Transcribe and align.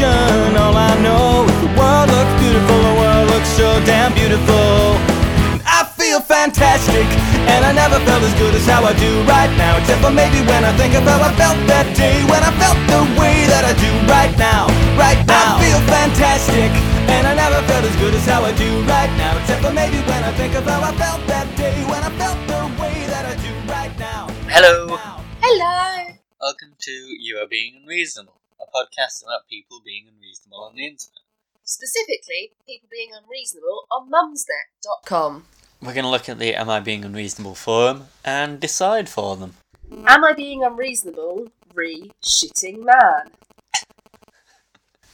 destination. 0.00 0.56
All 0.56 0.76
I 0.76 0.96
know 1.00 1.44
is 1.44 1.60
the 1.60 1.72
world 1.76 2.08
looks 2.08 2.34
beautiful, 2.40 2.78
the 2.80 2.96
world 2.96 3.26
looks 3.30 3.48
so 3.48 3.68
damn 3.84 4.12
beautiful. 4.14 4.96
I 5.64 5.84
feel 5.96 6.20
fantastic, 6.20 7.04
and 7.48 7.64
I 7.64 7.72
never 7.72 8.00
felt 8.04 8.22
as 8.22 8.34
good 8.40 8.54
as 8.54 8.66
how 8.66 8.84
I 8.84 8.92
do 8.96 9.22
right 9.28 9.52
now. 9.56 9.78
Except 9.78 10.00
for 10.00 10.10
maybe 10.10 10.40
when 10.48 10.64
I 10.64 10.72
think 10.76 10.94
of 10.94 11.04
how 11.04 11.20
I 11.20 11.32
felt 11.36 11.60
that 11.68 11.86
day, 11.96 12.24
when 12.24 12.42
I 12.42 12.52
felt 12.56 12.78
the 12.88 13.02
way 13.20 13.46
that 13.48 13.64
I 13.64 13.72
do 13.76 13.90
right 14.08 14.32
now, 14.36 14.66
right 14.96 15.20
now. 15.28 15.56
I 15.56 15.62
feel 15.62 15.80
fantastic, 15.88 16.70
and 17.12 17.26
I 17.26 17.34
never 17.36 17.60
felt 17.68 17.84
as 17.84 17.96
good 17.96 18.14
as 18.14 18.24
how 18.26 18.42
I 18.42 18.52
do 18.56 18.70
right 18.88 19.12
now. 19.20 19.36
Except 19.38 19.62
for 19.62 19.72
maybe 19.72 20.00
when 20.08 20.22
I 20.24 20.32
think 20.36 20.54
of 20.56 20.64
how 20.64 20.80
I 20.80 20.92
felt 20.96 21.20
that 21.28 21.48
day, 21.56 21.76
when 21.84 22.02
I 22.02 22.10
felt 22.16 22.40
the 22.48 22.60
way 22.80 23.06
that 23.12 23.24
I 23.28 23.34
do 23.36 23.52
right 23.68 23.94
now. 23.98 24.28
Hello. 24.48 24.96
Hello. 25.40 26.16
Welcome 26.40 26.72
to 26.80 26.92
You 27.20 27.36
Are 27.36 27.46
Being 27.46 27.82
Unreasonable, 27.82 28.32
a 28.32 28.39
podcast 28.74 29.22
about 29.22 29.48
people 29.48 29.80
being 29.84 30.06
unreasonable 30.08 30.64
on 30.64 30.74
the 30.74 30.84
internet. 30.84 31.20
Specifically, 31.64 32.52
people 32.66 32.88
being 32.90 33.10
unreasonable 33.12 33.84
on 33.90 34.10
mumsnet.com. 34.10 35.44
We're 35.82 35.94
going 35.94 36.04
to 36.04 36.10
look 36.10 36.28
at 36.28 36.38
the 36.38 36.54
Am 36.54 36.68
I 36.68 36.80
Being 36.80 37.04
Unreasonable 37.04 37.54
forum 37.54 38.08
and 38.24 38.60
decide 38.60 39.08
for 39.08 39.36
them. 39.36 39.54
Am 40.06 40.24
I 40.24 40.32
being 40.32 40.62
unreasonable? 40.62 41.48
Re 41.74 42.10
shitting 42.22 42.84
man. 42.84 43.30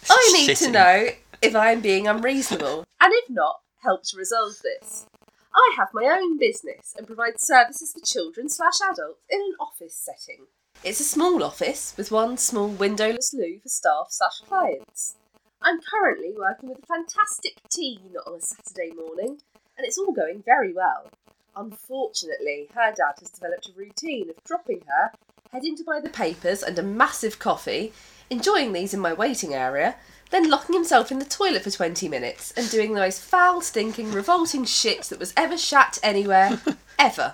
I 0.08 0.30
need 0.32 0.56
to 0.56 0.70
know 0.70 1.08
if 1.42 1.54
I 1.54 1.72
am 1.72 1.80
being 1.80 2.06
unreasonable, 2.06 2.86
and 3.00 3.12
if 3.12 3.28
not, 3.30 3.60
help 3.82 4.02
to 4.04 4.16
resolve 4.16 4.54
this. 4.62 5.06
I 5.54 5.74
have 5.76 5.88
my 5.94 6.04
own 6.04 6.38
business 6.38 6.94
and 6.96 7.06
provide 7.06 7.40
services 7.40 7.92
for 7.92 8.04
children 8.04 8.48
slash 8.48 8.78
adults 8.82 9.20
in 9.30 9.40
an 9.40 9.54
office 9.60 9.94
setting. 9.94 10.46
It's 10.84 11.00
a 11.00 11.04
small 11.04 11.42
office 11.42 11.94
with 11.96 12.12
one 12.12 12.36
small 12.36 12.68
windowless 12.68 13.34
loo 13.34 13.58
for 13.60 13.68
staff 13.68 14.06
slash 14.10 14.40
clients. 14.46 15.16
I'm 15.60 15.80
currently 15.80 16.32
working 16.36 16.68
with 16.68 16.78
a 16.78 16.86
fantastic 16.86 17.54
teen 17.68 18.14
on 18.24 18.34
a 18.34 18.40
Saturday 18.40 18.92
morning, 18.94 19.40
and 19.76 19.86
it's 19.86 19.98
all 19.98 20.12
going 20.12 20.42
very 20.44 20.72
well. 20.72 21.10
Unfortunately, 21.56 22.68
her 22.74 22.92
dad 22.92 23.14
has 23.18 23.30
developed 23.30 23.68
a 23.68 23.72
routine 23.78 24.30
of 24.30 24.36
dropping 24.44 24.82
her, 24.86 25.10
heading 25.50 25.76
to 25.76 25.84
buy 25.84 25.98
the 25.98 26.08
papers 26.08 26.62
and 26.62 26.78
a 26.78 26.82
massive 26.82 27.38
coffee, 27.38 27.92
enjoying 28.30 28.72
these 28.72 28.94
in 28.94 29.00
my 29.00 29.12
waiting 29.12 29.54
area, 29.54 29.96
then 30.30 30.50
locking 30.50 30.74
himself 30.74 31.10
in 31.10 31.18
the 31.18 31.24
toilet 31.24 31.62
for 31.62 31.70
20 31.70 32.08
minutes 32.08 32.52
and 32.52 32.70
doing 32.70 32.92
the 32.92 33.00
most 33.00 33.22
foul, 33.22 33.60
stinking, 33.60 34.12
revolting 34.12 34.64
shit 34.64 35.02
that 35.04 35.18
was 35.18 35.32
ever 35.36 35.56
shat 35.56 35.98
anywhere, 36.02 36.60
ever. 36.98 37.32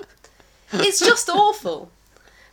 It's 0.72 1.00
just 1.00 1.28
awful. 1.28 1.90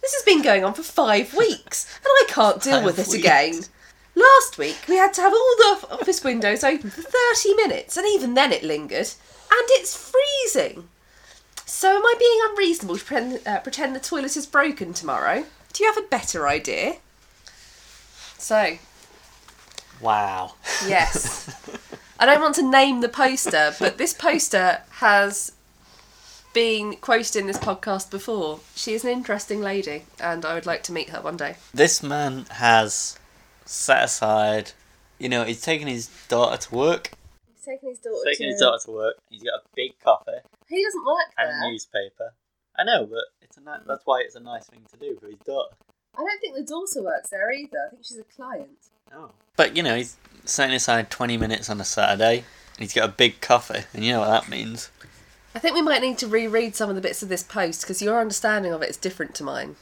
This 0.01 0.13
has 0.13 0.23
been 0.23 0.41
going 0.41 0.63
on 0.63 0.73
for 0.73 0.83
five 0.83 1.33
weeks, 1.33 1.93
and 1.97 2.07
I 2.07 2.25
can't 2.27 2.61
deal 2.61 2.77
Five 2.77 2.85
with 2.85 2.99
it 2.99 3.07
weeks. 3.07 3.19
again. 3.19 3.61
Last 4.15 4.57
week, 4.57 4.77
we 4.87 4.95
had 4.97 5.13
to 5.13 5.21
have 5.21 5.33
all 5.33 5.55
the 5.57 5.87
office 5.91 6.23
windows 6.23 6.63
open 6.63 6.89
for 6.89 7.01
30 7.01 7.53
minutes, 7.55 7.95
and 7.97 8.07
even 8.07 8.33
then 8.33 8.51
it 8.51 8.63
lingered. 8.63 9.07
And 9.51 9.67
it's 9.71 9.95
freezing. 9.95 10.89
So, 11.65 11.95
am 11.95 12.05
I 12.05 12.15
being 12.19 12.39
unreasonable 12.49 12.97
to 12.97 13.05
pretend, 13.05 13.47
uh, 13.47 13.59
pretend 13.59 13.95
the 13.95 13.99
toilet 13.99 14.35
is 14.35 14.45
broken 14.45 14.93
tomorrow? 14.93 15.45
Do 15.73 15.83
you 15.83 15.91
have 15.93 16.03
a 16.03 16.07
better 16.07 16.47
idea? 16.47 16.95
So, 18.37 18.77
Wow. 20.01 20.55
yes. 20.87 21.53
I 22.19 22.25
don't 22.25 22.41
want 22.41 22.55
to 22.55 22.69
name 22.69 23.01
the 23.01 23.09
poster, 23.09 23.73
but 23.79 23.97
this 23.97 24.13
poster 24.13 24.81
has 24.91 25.51
been 26.53 26.95
quoted 26.97 27.35
in 27.35 27.47
this 27.47 27.57
podcast 27.57 28.09
before. 28.11 28.59
She 28.75 28.93
is 28.93 29.03
an 29.03 29.11
interesting 29.11 29.61
lady, 29.61 30.03
and 30.19 30.45
I 30.45 30.53
would 30.53 30.65
like 30.65 30.83
to 30.83 30.91
meet 30.91 31.09
her 31.09 31.21
one 31.21 31.37
day. 31.37 31.55
This 31.73 32.01
man 32.03 32.45
has 32.51 33.17
set 33.65 34.03
aside, 34.03 34.71
you 35.19 35.29
know, 35.29 35.43
he's 35.43 35.61
taken 35.61 35.87
his 35.87 36.09
daughter 36.27 36.57
to 36.57 36.75
work. 36.75 37.11
He's 37.47 37.63
taking 37.63 37.89
his 37.89 37.99
daughter 37.99 38.21
Taking 38.25 38.49
his 38.49 38.59
daughter 38.59 38.79
to 38.85 38.91
work. 38.91 39.15
He's 39.29 39.43
got 39.43 39.59
a 39.59 39.61
big 39.75 39.91
coffee 40.03 40.31
He 40.67 40.83
doesn't 40.83 41.05
work 41.05 41.17
and 41.37 41.49
there. 41.49 41.67
a 41.67 41.71
newspaper. 41.71 42.33
I 42.77 42.83
know, 42.83 43.05
but 43.05 43.23
it's 43.41 43.57
a 43.57 43.61
ni- 43.61 43.83
that's 43.87 44.01
why 44.05 44.21
it's 44.21 44.35
a 44.35 44.39
nice 44.39 44.65
thing 44.65 44.81
to 44.91 44.97
do 44.97 45.17
for 45.19 45.27
his 45.27 45.39
daughter. 45.39 45.75
I 46.17 46.21
don't 46.21 46.39
think 46.41 46.55
the 46.55 46.63
daughter 46.63 47.03
works 47.03 47.29
there 47.29 47.51
either. 47.51 47.77
I 47.87 47.89
think 47.91 48.03
she's 48.05 48.17
a 48.17 48.23
client. 48.23 48.69
Oh. 49.13 49.29
But 49.55 49.75
you 49.77 49.83
know, 49.83 49.95
he's 49.95 50.17
setting 50.45 50.75
aside 50.75 51.09
twenty 51.09 51.37
minutes 51.37 51.69
on 51.69 51.79
a 51.81 51.85
Saturday. 51.85 52.37
And 52.37 52.83
he's 52.85 52.93
got 52.93 53.09
a 53.09 53.11
big 53.11 53.41
coffee, 53.41 53.83
and 53.93 54.05
you 54.05 54.13
know 54.13 54.21
what 54.21 54.29
that 54.29 54.49
means. 54.49 54.89
I 55.55 55.59
think 55.59 55.75
we 55.75 55.81
might 55.81 56.01
need 56.01 56.17
to 56.19 56.27
reread 56.27 56.75
some 56.75 56.89
of 56.89 56.95
the 56.95 57.01
bits 57.01 57.23
of 57.23 57.29
this 57.29 57.43
post 57.43 57.81
because 57.81 58.01
your 58.01 58.19
understanding 58.19 58.71
of 58.71 58.81
it 58.81 58.89
is 58.89 58.97
different 58.97 59.33
to 59.35 59.43
mine. 59.43 59.75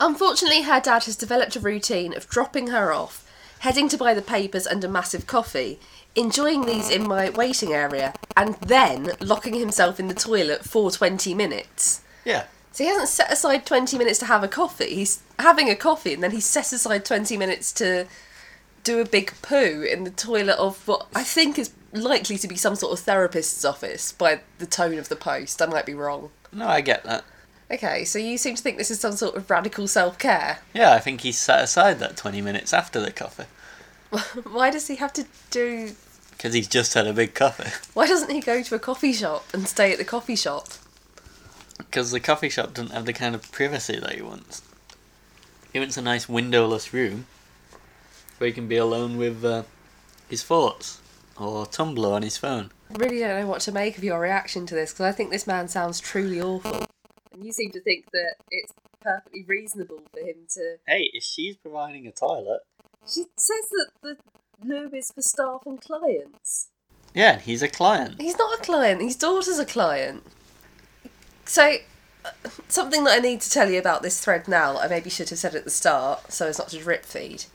Unfortunately, 0.00 0.62
her 0.62 0.80
dad 0.80 1.04
has 1.04 1.16
developed 1.16 1.54
a 1.54 1.60
routine 1.60 2.16
of 2.16 2.28
dropping 2.28 2.68
her 2.68 2.92
off, 2.92 3.28
heading 3.60 3.88
to 3.88 3.96
buy 3.96 4.14
the 4.14 4.22
papers 4.22 4.66
and 4.66 4.82
a 4.82 4.88
massive 4.88 5.28
coffee, 5.28 5.78
enjoying 6.16 6.66
these 6.66 6.90
in 6.90 7.06
my 7.06 7.30
waiting 7.30 7.72
area, 7.72 8.12
and 8.36 8.56
then 8.56 9.12
locking 9.20 9.54
himself 9.54 10.00
in 10.00 10.08
the 10.08 10.14
toilet 10.14 10.64
for 10.64 10.90
20 10.90 11.34
minutes. 11.34 12.02
Yeah. 12.24 12.46
So 12.72 12.82
he 12.82 12.90
hasn't 12.90 13.10
set 13.10 13.32
aside 13.32 13.64
20 13.64 13.96
minutes 13.96 14.18
to 14.20 14.26
have 14.26 14.42
a 14.42 14.48
coffee. 14.48 14.94
He's 14.94 15.22
having 15.38 15.68
a 15.68 15.76
coffee 15.76 16.14
and 16.14 16.22
then 16.22 16.30
he 16.32 16.40
sets 16.40 16.72
aside 16.72 17.04
20 17.04 17.36
minutes 17.36 17.70
to 17.74 18.06
do 18.82 19.00
a 19.00 19.04
big 19.04 19.32
poo 19.42 19.82
in 19.82 20.04
the 20.04 20.10
toilet 20.10 20.56
of 20.56 20.88
what 20.88 21.06
I 21.14 21.22
think 21.22 21.58
is 21.58 21.70
likely 21.92 22.38
to 22.38 22.48
be 22.48 22.56
some 22.56 22.74
sort 22.74 22.92
of 22.92 23.04
therapist's 23.04 23.64
office 23.64 24.12
by 24.12 24.40
the 24.58 24.66
tone 24.66 24.98
of 24.98 25.08
the 25.08 25.16
post. 25.16 25.60
I 25.60 25.66
might 25.66 25.86
be 25.86 25.94
wrong. 25.94 26.30
No, 26.52 26.66
I 26.66 26.80
get 26.80 27.04
that. 27.04 27.24
Okay, 27.70 28.04
so 28.04 28.18
you 28.18 28.36
seem 28.36 28.54
to 28.54 28.62
think 28.62 28.76
this 28.76 28.90
is 28.90 29.00
some 29.00 29.12
sort 29.12 29.34
of 29.34 29.48
radical 29.50 29.86
self 29.86 30.18
care. 30.18 30.58
Yeah, 30.74 30.92
I 30.92 30.98
think 30.98 31.22
he's 31.22 31.38
set 31.38 31.62
aside 31.62 31.98
that 32.00 32.16
20 32.16 32.42
minutes 32.42 32.72
after 32.72 33.00
the 33.00 33.10
coffee. 33.10 33.44
Why 34.50 34.70
does 34.70 34.88
he 34.88 34.96
have 34.96 35.12
to 35.14 35.24
do. 35.50 35.92
Because 36.32 36.54
he's 36.54 36.68
just 36.68 36.94
had 36.94 37.06
a 37.06 37.12
big 37.12 37.34
coffee. 37.34 37.70
Why 37.94 38.06
doesn't 38.06 38.30
he 38.30 38.40
go 38.40 38.62
to 38.62 38.74
a 38.74 38.78
coffee 38.78 39.12
shop 39.12 39.46
and 39.54 39.68
stay 39.68 39.92
at 39.92 39.98
the 39.98 40.04
coffee 40.04 40.36
shop? 40.36 40.68
Because 41.78 42.10
the 42.10 42.20
coffee 42.20 42.48
shop 42.48 42.74
doesn't 42.74 42.92
have 42.92 43.06
the 43.06 43.12
kind 43.12 43.34
of 43.34 43.50
privacy 43.52 43.98
that 43.98 44.14
he 44.14 44.22
wants. 44.22 44.62
He 45.72 45.78
wants 45.78 45.96
a 45.96 46.02
nice 46.02 46.28
windowless 46.28 46.92
room 46.92 47.26
where 48.36 48.48
he 48.48 48.52
can 48.52 48.68
be 48.68 48.76
alone 48.76 49.16
with 49.16 49.44
uh, 49.44 49.62
his 50.28 50.42
thoughts 50.42 51.00
or 51.38 51.66
Tumblr 51.66 52.04
on 52.12 52.22
his 52.22 52.36
phone. 52.36 52.70
I 52.90 52.98
really 52.98 53.18
don't 53.20 53.40
know 53.40 53.46
what 53.46 53.60
to 53.62 53.72
make 53.72 53.96
of 53.98 54.04
your 54.04 54.20
reaction 54.20 54.66
to 54.66 54.74
this 54.74 54.92
because 54.92 55.06
I 55.06 55.12
think 55.12 55.30
this 55.30 55.46
man 55.46 55.68
sounds 55.68 55.98
truly 56.00 56.40
awful. 56.40 56.86
And 57.32 57.44
you 57.44 57.52
seem 57.52 57.70
to 57.72 57.80
think 57.80 58.06
that 58.12 58.34
it's 58.50 58.72
perfectly 59.00 59.44
reasonable 59.48 60.00
for 60.12 60.20
him 60.20 60.36
to. 60.54 60.76
Hey, 60.86 61.10
if 61.12 61.22
she's 61.24 61.56
providing 61.56 62.06
a 62.06 62.12
toilet, 62.12 62.60
She 63.06 63.24
says 63.36 63.68
that 63.70 63.88
the 64.02 64.16
loo 64.64 64.90
is 64.92 65.10
for 65.10 65.22
staff 65.22 65.62
and 65.66 65.80
clients. 65.80 66.68
yeah, 67.14 67.38
he's 67.38 67.62
a 67.62 67.68
client. 67.68 68.20
He's 68.20 68.38
not 68.38 68.58
a 68.58 68.62
client, 68.62 69.00
his 69.02 69.16
daughter's 69.16 69.58
a 69.58 69.64
client. 69.66 70.22
So, 71.44 71.76
uh, 72.24 72.30
something 72.68 73.02
that 73.04 73.16
I 73.16 73.18
need 73.18 73.40
to 73.40 73.50
tell 73.50 73.68
you 73.70 73.78
about 73.80 74.02
this 74.02 74.20
thread 74.20 74.46
now, 74.46 74.78
I 74.78 74.86
maybe 74.86 75.10
should 75.10 75.30
have 75.30 75.38
said 75.38 75.54
at 75.54 75.64
the 75.64 75.70
start 75.70 76.30
so 76.32 76.46
as 76.46 76.58
not 76.58 76.68
to 76.68 76.78
drip 76.78 77.04
feed, 77.04 77.46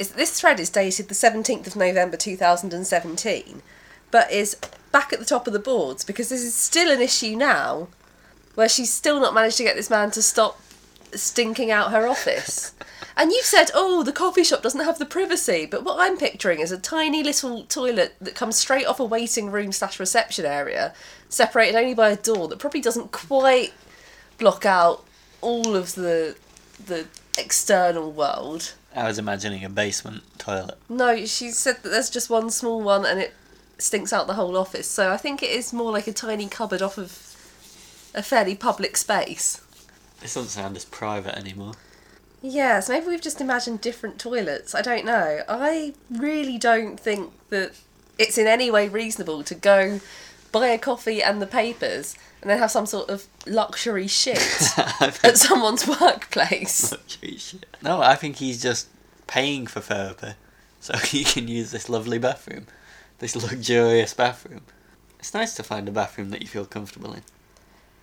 is 0.00 0.12
this 0.12 0.40
thread 0.40 0.58
is 0.58 0.70
dated 0.70 1.08
the 1.08 1.14
17th 1.14 1.66
of 1.66 1.76
November 1.76 2.16
2017, 2.16 3.62
but 4.10 4.32
is 4.32 4.56
back 4.90 5.12
at 5.12 5.18
the 5.18 5.24
top 5.26 5.46
of 5.46 5.52
the 5.52 5.58
boards 5.58 6.04
because 6.04 6.30
this 6.30 6.42
is 6.42 6.54
still 6.54 6.90
an 6.90 7.02
issue 7.02 7.36
now 7.36 7.86
where 8.54 8.68
she's 8.68 8.92
still 8.92 9.20
not 9.20 9.34
managed 9.34 9.58
to 9.58 9.62
get 9.62 9.76
this 9.76 9.90
man 9.90 10.10
to 10.10 10.22
stop 10.22 10.60
stinking 11.12 11.70
out 11.70 11.92
her 11.92 12.08
office. 12.08 12.72
And 13.16 13.30
you've 13.30 13.44
said, 13.44 13.70
oh, 13.74 14.02
the 14.02 14.12
coffee 14.12 14.42
shop 14.42 14.62
doesn't 14.62 14.84
have 14.84 14.98
the 14.98 15.04
privacy. 15.04 15.66
But 15.66 15.84
what 15.84 15.98
I'm 16.00 16.16
picturing 16.16 16.60
is 16.60 16.72
a 16.72 16.78
tiny 16.78 17.22
little 17.22 17.64
toilet 17.64 18.14
that 18.20 18.34
comes 18.34 18.56
straight 18.56 18.86
off 18.86 19.00
a 19.00 19.04
waiting 19.04 19.50
room 19.50 19.72
slash 19.72 20.00
reception 20.00 20.46
area, 20.46 20.94
separated 21.28 21.76
only 21.76 21.92
by 21.92 22.08
a 22.08 22.16
door 22.16 22.48
that 22.48 22.58
probably 22.58 22.80
doesn't 22.80 23.12
quite 23.12 23.74
block 24.38 24.64
out 24.64 25.04
all 25.42 25.76
of 25.76 25.94
the 25.94 26.36
the 26.86 27.06
external 27.36 28.10
world. 28.10 28.72
I 28.94 29.06
was 29.06 29.18
imagining 29.18 29.64
a 29.64 29.68
basement 29.68 30.22
toilet. 30.38 30.76
No, 30.88 31.24
she 31.24 31.50
said 31.50 31.82
that 31.82 31.90
there's 31.90 32.10
just 32.10 32.28
one 32.28 32.50
small 32.50 32.80
one 32.80 33.06
and 33.06 33.20
it 33.20 33.34
stinks 33.78 34.12
out 34.12 34.26
the 34.26 34.34
whole 34.34 34.56
office. 34.56 34.88
So 34.88 35.12
I 35.12 35.16
think 35.16 35.42
it 35.42 35.50
is 35.50 35.72
more 35.72 35.92
like 35.92 36.06
a 36.06 36.12
tiny 36.12 36.48
cupboard 36.48 36.82
off 36.82 36.98
of 36.98 37.12
a 38.14 38.22
fairly 38.22 38.54
public 38.54 38.96
space. 38.96 39.60
This 40.20 40.34
doesn't 40.34 40.50
sound 40.50 40.76
as 40.76 40.84
private 40.84 41.36
anymore. 41.38 41.74
Yes, 42.42 42.88
maybe 42.88 43.06
we've 43.06 43.20
just 43.20 43.40
imagined 43.40 43.80
different 43.80 44.18
toilets. 44.18 44.74
I 44.74 44.82
don't 44.82 45.04
know. 45.04 45.42
I 45.48 45.94
really 46.10 46.58
don't 46.58 46.98
think 46.98 47.32
that 47.50 47.72
it's 48.18 48.38
in 48.38 48.46
any 48.46 48.70
way 48.70 48.88
reasonable 48.88 49.42
to 49.44 49.54
go 49.54 50.00
buy 50.52 50.68
a 50.68 50.78
coffee 50.78 51.22
and 51.22 51.40
the 51.40 51.46
papers 51.46 52.16
and 52.40 52.50
then 52.50 52.58
have 52.58 52.70
some 52.70 52.86
sort 52.86 53.10
of 53.10 53.26
luxury 53.46 54.06
shit 54.06 54.38
at 55.00 55.36
someone's 55.36 55.86
workplace. 55.86 56.90
luxury 56.92 57.36
shit. 57.36 57.66
No, 57.82 58.00
I 58.00 58.14
think 58.14 58.36
he's 58.36 58.62
just 58.62 58.88
paying 59.26 59.66
for 59.66 59.80
therapy 59.80 60.32
so 60.80 60.96
he 60.98 61.24
can 61.24 61.48
use 61.48 61.70
this 61.70 61.88
lovely 61.88 62.18
bathroom, 62.18 62.66
this 63.18 63.36
luxurious 63.36 64.14
bathroom. 64.14 64.62
It's 65.18 65.34
nice 65.34 65.54
to 65.54 65.62
find 65.62 65.88
a 65.88 65.92
bathroom 65.92 66.30
that 66.30 66.40
you 66.40 66.48
feel 66.48 66.64
comfortable 66.64 67.12
in. 67.12 67.22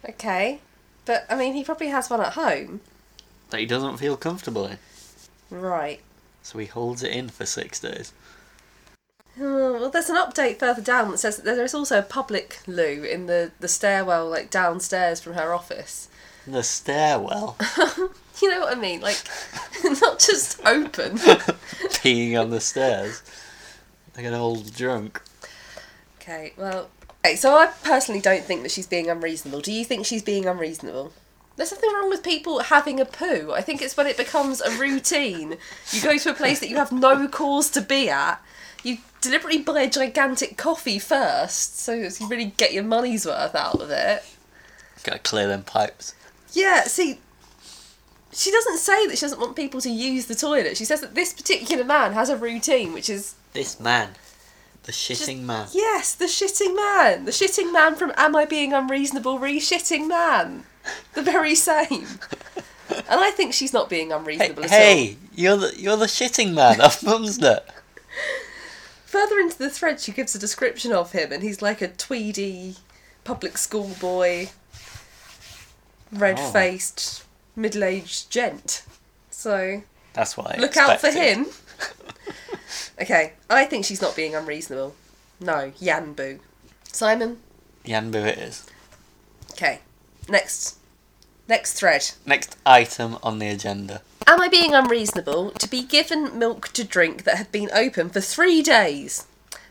Okay. 0.07 0.59
But 1.05 1.25
I 1.29 1.35
mean, 1.35 1.53
he 1.53 1.63
probably 1.63 1.87
has 1.87 2.09
one 2.09 2.21
at 2.21 2.33
home. 2.33 2.81
That 3.49 3.59
he 3.59 3.65
doesn't 3.65 3.97
feel 3.97 4.17
comfortable 4.17 4.65
in. 4.65 4.77
Right. 5.49 6.01
So 6.43 6.59
he 6.59 6.65
holds 6.65 7.01
it 7.01 7.11
in 7.11 7.29
for 7.29 7.45
six 7.45 7.79
days. 7.79 8.13
Oh, 9.39 9.73
well, 9.73 9.89
there's 9.89 10.09
an 10.09 10.15
update 10.15 10.59
further 10.59 10.81
down 10.81 11.11
that 11.11 11.19
says 11.19 11.37
that 11.37 11.45
there 11.45 11.63
is 11.63 11.73
also 11.73 11.99
a 11.99 12.03
public 12.03 12.59
loo 12.65 13.03
in 13.03 13.27
the, 13.27 13.51
the 13.59 13.67
stairwell, 13.67 14.27
like 14.29 14.49
downstairs 14.49 15.19
from 15.19 15.33
her 15.33 15.53
office. 15.53 16.09
The 16.47 16.63
stairwell, 16.63 17.57
You 18.41 18.51
know 18.51 18.59
what 18.61 18.77
I 18.77 18.79
mean? 18.79 19.01
Like, 19.01 19.17
not 19.83 20.19
just 20.19 20.59
open. 20.65 21.17
peeing 21.17 22.39
on 22.39 22.51
the 22.51 22.59
stairs, 22.59 23.23
like 24.15 24.25
an 24.25 24.33
old 24.33 24.75
drunk. 24.75 25.21
Okay, 26.21 26.53
well, 26.57 26.89
okay, 27.25 27.35
so 27.35 27.57
I 27.57 27.67
personally 27.83 28.21
don't 28.21 28.43
think 28.43 28.61
that 28.61 28.71
she's 28.71 28.87
being 28.87 29.09
unreasonable. 29.09 29.61
Do 29.61 29.71
you 29.71 29.83
think 29.83 30.05
she's 30.05 30.21
being 30.21 30.45
unreasonable? 30.45 31.13
There's 31.55 31.71
nothing 31.71 31.91
wrong 31.93 32.09
with 32.09 32.21
people 32.21 32.59
having 32.59 32.99
a 32.99 33.05
poo. 33.05 33.51
I 33.51 33.61
think 33.61 33.81
it's 33.81 33.97
when 33.97 34.05
it 34.05 34.17
becomes 34.17 34.61
a 34.61 34.69
routine. 34.77 35.57
You 35.91 36.01
go 36.03 36.17
to 36.19 36.29
a 36.29 36.35
place 36.35 36.59
that 36.59 36.69
you 36.69 36.75
have 36.75 36.91
no 36.91 37.27
cause 37.27 37.71
to 37.71 37.81
be 37.81 38.09
at. 38.09 38.39
You 38.83 38.99
deliberately 39.21 39.61
buy 39.61 39.81
a 39.81 39.89
gigantic 39.89 40.57
coffee 40.57 40.99
first, 40.99 41.79
so 41.79 41.93
you 41.93 42.09
really 42.27 42.53
get 42.57 42.73
your 42.73 42.83
money's 42.83 43.25
worth 43.25 43.55
out 43.55 43.81
of 43.81 43.89
it. 43.89 44.23
Gotta 45.03 45.19
clear 45.19 45.47
them 45.47 45.63
pipes. 45.63 46.13
Yeah, 46.53 46.83
see, 46.83 47.19
she 48.33 48.51
doesn't 48.51 48.77
say 48.77 49.07
that 49.07 49.17
she 49.17 49.21
doesn't 49.25 49.39
want 49.39 49.55
people 49.55 49.81
to 49.81 49.89
use 49.89 50.25
the 50.25 50.35
toilet. 50.35 50.77
She 50.77 50.85
says 50.85 51.01
that 51.01 51.15
this 51.15 51.33
particular 51.33 51.83
man 51.83 52.13
has 52.13 52.29
a 52.29 52.37
routine, 52.37 52.93
which 52.93 53.09
is 53.09 53.35
This 53.53 53.79
man, 53.79 54.11
the 54.83 54.91
shitting 54.91 55.41
man. 55.43 55.67
yes, 55.73 56.13
the 56.15 56.25
shitting 56.25 56.75
man, 56.75 57.25
the 57.25 57.31
shitting 57.31 57.71
man 57.73 57.95
from 57.95 58.11
Am 58.17 58.35
I 58.35 58.45
Being 58.45 58.73
Unreasonable? 58.73 59.39
Re-shitting 59.39 60.07
man, 60.07 60.63
the 61.13 61.21
very 61.21 61.55
same. 61.55 62.07
And 62.89 63.19
I 63.19 63.31
think 63.31 63.53
she's 63.53 63.73
not 63.73 63.89
being 63.89 64.09
Hey, 64.09 64.15
unreasonable 64.15 64.63
at 64.63 64.71
all. 64.71 64.77
hey, 64.77 65.17
you're 65.35 65.57
the 65.57 65.73
you're 65.77 65.97
the 65.97 66.05
shitting 66.05 66.53
man 66.53 66.79
of 66.81 66.99
Mumsnet. 67.01 67.61
Further 69.07 69.39
into 69.39 69.57
the 69.57 69.69
thread, 69.69 70.01
she 70.01 70.11
gives 70.11 70.35
a 70.35 70.39
description 70.39 70.91
of 70.91 71.13
him, 71.13 71.31
and 71.31 71.41
he's 71.41 71.61
like 71.61 71.81
a 71.81 71.87
tweedy 71.87 72.75
public 73.23 73.57
school 73.57 73.95
boy, 74.01 74.49
red-faced, 76.11 77.23
oh. 77.23 77.27
middle-aged 77.55 78.29
gent. 78.29 78.83
So 79.29 79.83
That's 80.11 80.35
why. 80.35 80.57
Look 80.59 80.75
out 80.75 80.99
for 80.99 81.09
him. 81.09 81.45
okay, 83.01 83.31
I 83.49 83.63
think 83.63 83.85
she's 83.85 84.01
not 84.01 84.13
being 84.13 84.35
unreasonable. 84.35 84.93
No, 85.39 85.71
Yanbu. 85.79 86.41
Simon? 86.91 87.37
Yanbu 87.85 88.25
it 88.25 88.37
is. 88.39 88.65
Okay, 89.51 89.79
next. 90.27 90.79
Next 91.47 91.73
thread. 91.73 92.11
Next 92.25 92.57
item 92.65 93.17
on 93.23 93.39
the 93.39 93.47
agenda. 93.47 94.01
Am 94.25 94.41
I 94.41 94.49
being 94.49 94.73
unreasonable 94.73 95.51
to 95.51 95.69
be 95.69 95.81
given 95.81 96.37
milk 96.37 96.67
to 96.73 96.83
drink 96.83 97.23
that 97.23 97.37
had 97.37 97.51
been 97.51 97.69
open 97.73 98.09
for 98.09 98.19
three 98.19 98.61
days? 98.61 99.25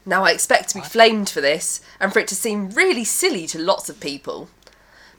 Now 0.06 0.24
I 0.24 0.30
expect 0.30 0.70
to 0.70 0.76
be 0.76 0.80
flamed 0.80 1.28
for 1.28 1.42
this, 1.42 1.82
and 2.00 2.12
for 2.12 2.20
it 2.20 2.28
to 2.28 2.34
seem 2.34 2.70
really 2.70 3.04
silly 3.04 3.46
to 3.48 3.58
lots 3.58 3.90
of 3.90 4.00
people. 4.00 4.48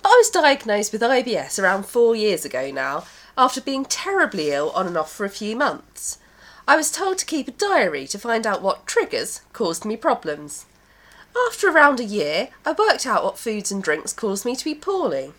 But 0.01 0.09
I 0.09 0.15
was 0.15 0.31
diagnosed 0.31 0.91
with 0.91 1.01
IBS 1.01 1.61
around 1.61 1.85
four 1.85 2.15
years 2.15 2.43
ago 2.45 2.71
now, 2.71 3.05
after 3.37 3.61
being 3.61 3.85
terribly 3.85 4.49
ill 4.51 4.71
on 4.71 4.87
and 4.87 4.97
off 4.97 5.11
for 5.11 5.25
a 5.25 5.29
few 5.29 5.55
months. 5.55 6.17
I 6.67 6.75
was 6.75 6.91
told 6.91 7.19
to 7.19 7.25
keep 7.25 7.47
a 7.47 7.51
diary 7.51 8.07
to 8.07 8.17
find 8.17 8.47
out 8.47 8.63
what 8.63 8.87
triggers 8.87 9.41
caused 9.53 9.85
me 9.85 9.95
problems. 9.95 10.65
After 11.47 11.69
around 11.69 11.99
a 11.99 12.03
year, 12.03 12.49
I 12.65 12.71
worked 12.71 13.05
out 13.05 13.23
what 13.23 13.37
foods 13.37 13.71
and 13.71 13.83
drinks 13.83 14.11
caused 14.11 14.43
me 14.43 14.55
to 14.55 14.65
be 14.65 14.73
poorly. 14.73 15.33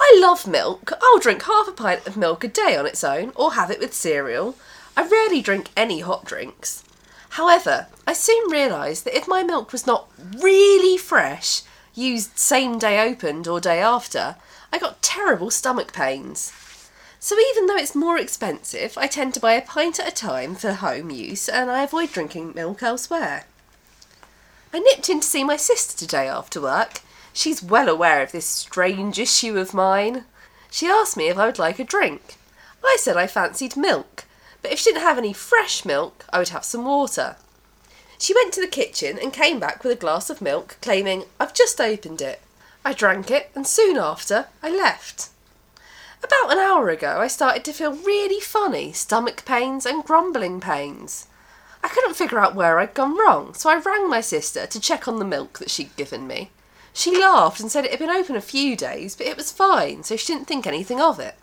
I 0.00 0.18
love 0.20 0.46
milk. 0.46 0.92
I'll 1.02 1.18
drink 1.18 1.42
half 1.42 1.68
a 1.68 1.72
pint 1.72 2.06
of 2.06 2.16
milk 2.16 2.42
a 2.42 2.48
day 2.48 2.76
on 2.76 2.86
its 2.86 3.04
own, 3.04 3.32
or 3.36 3.52
have 3.52 3.70
it 3.70 3.78
with 3.78 3.94
cereal. 3.94 4.56
I 4.96 5.06
rarely 5.06 5.42
drink 5.42 5.68
any 5.76 6.00
hot 6.00 6.24
drinks. 6.24 6.82
However, 7.30 7.86
I 8.06 8.14
soon 8.14 8.50
realised 8.50 9.04
that 9.04 9.16
if 9.16 9.28
my 9.28 9.42
milk 9.42 9.70
was 9.70 9.86
not 9.86 10.08
really 10.38 10.96
fresh, 10.96 11.62
used 11.94 12.38
same 12.38 12.78
day 12.78 13.00
opened 13.08 13.46
or 13.46 13.60
day 13.60 13.80
after, 13.80 14.36
I 14.72 14.78
got 14.78 15.02
terrible 15.02 15.50
stomach 15.50 15.92
pains. 15.92 16.52
So 17.20 17.36
even 17.38 17.66
though 17.66 17.76
it's 17.76 17.94
more 17.94 18.18
expensive, 18.18 18.96
I 18.96 19.06
tend 19.06 19.34
to 19.34 19.40
buy 19.40 19.52
a 19.52 19.62
pint 19.62 20.00
at 20.00 20.08
a 20.08 20.14
time 20.14 20.54
for 20.54 20.72
home 20.72 21.10
use 21.10 21.48
and 21.48 21.70
I 21.70 21.82
avoid 21.82 22.12
drinking 22.12 22.52
milk 22.54 22.82
elsewhere. 22.82 23.44
I 24.72 24.78
nipped 24.78 25.10
in 25.10 25.20
to 25.20 25.26
see 25.26 25.44
my 25.44 25.56
sister 25.56 25.96
today 25.96 26.28
after 26.28 26.60
work. 26.60 27.02
She's 27.40 27.62
well 27.62 27.88
aware 27.88 28.22
of 28.22 28.32
this 28.32 28.44
strange 28.44 29.18
issue 29.18 29.56
of 29.56 29.72
mine. 29.72 30.26
She 30.70 30.88
asked 30.88 31.16
me 31.16 31.28
if 31.28 31.38
I 31.38 31.46
would 31.46 31.58
like 31.58 31.78
a 31.78 31.84
drink. 31.84 32.36
I 32.84 32.98
said 33.00 33.16
I 33.16 33.26
fancied 33.26 33.78
milk, 33.78 34.26
but 34.60 34.70
if 34.72 34.78
she 34.78 34.90
didn't 34.90 35.04
have 35.04 35.16
any 35.16 35.32
fresh 35.32 35.86
milk, 35.86 36.26
I 36.34 36.38
would 36.38 36.50
have 36.50 36.66
some 36.66 36.84
water. 36.84 37.36
She 38.18 38.34
went 38.34 38.52
to 38.52 38.60
the 38.60 38.66
kitchen 38.66 39.18
and 39.18 39.32
came 39.32 39.58
back 39.58 39.82
with 39.82 39.90
a 39.90 39.98
glass 39.98 40.28
of 40.28 40.42
milk, 40.42 40.76
claiming, 40.82 41.24
I've 41.40 41.54
just 41.54 41.80
opened 41.80 42.20
it. 42.20 42.42
I 42.84 42.92
drank 42.92 43.30
it, 43.30 43.50
and 43.54 43.66
soon 43.66 43.96
after, 43.96 44.48
I 44.62 44.68
left. 44.68 45.30
About 46.22 46.52
an 46.52 46.58
hour 46.58 46.90
ago, 46.90 47.20
I 47.20 47.28
started 47.28 47.64
to 47.64 47.72
feel 47.72 47.94
really 47.94 48.40
funny 48.40 48.92
stomach 48.92 49.46
pains 49.46 49.86
and 49.86 50.04
grumbling 50.04 50.60
pains. 50.60 51.26
I 51.82 51.88
couldn't 51.88 52.16
figure 52.16 52.38
out 52.38 52.54
where 52.54 52.78
I'd 52.78 52.92
gone 52.92 53.16
wrong, 53.16 53.54
so 53.54 53.70
I 53.70 53.78
rang 53.78 54.10
my 54.10 54.20
sister 54.20 54.66
to 54.66 54.78
check 54.78 55.08
on 55.08 55.18
the 55.18 55.24
milk 55.24 55.58
that 55.58 55.70
she'd 55.70 55.96
given 55.96 56.26
me. 56.26 56.50
She 57.00 57.18
laughed 57.18 57.60
and 57.60 57.72
said 57.72 57.86
it 57.86 57.92
had 57.92 57.98
been 57.98 58.10
open 58.10 58.36
a 58.36 58.42
few 58.42 58.76
days, 58.76 59.16
but 59.16 59.26
it 59.26 59.34
was 59.38 59.50
fine, 59.50 60.02
so 60.02 60.16
she 60.16 60.26
didn't 60.34 60.46
think 60.46 60.66
anything 60.66 61.00
of 61.00 61.18
it. 61.18 61.34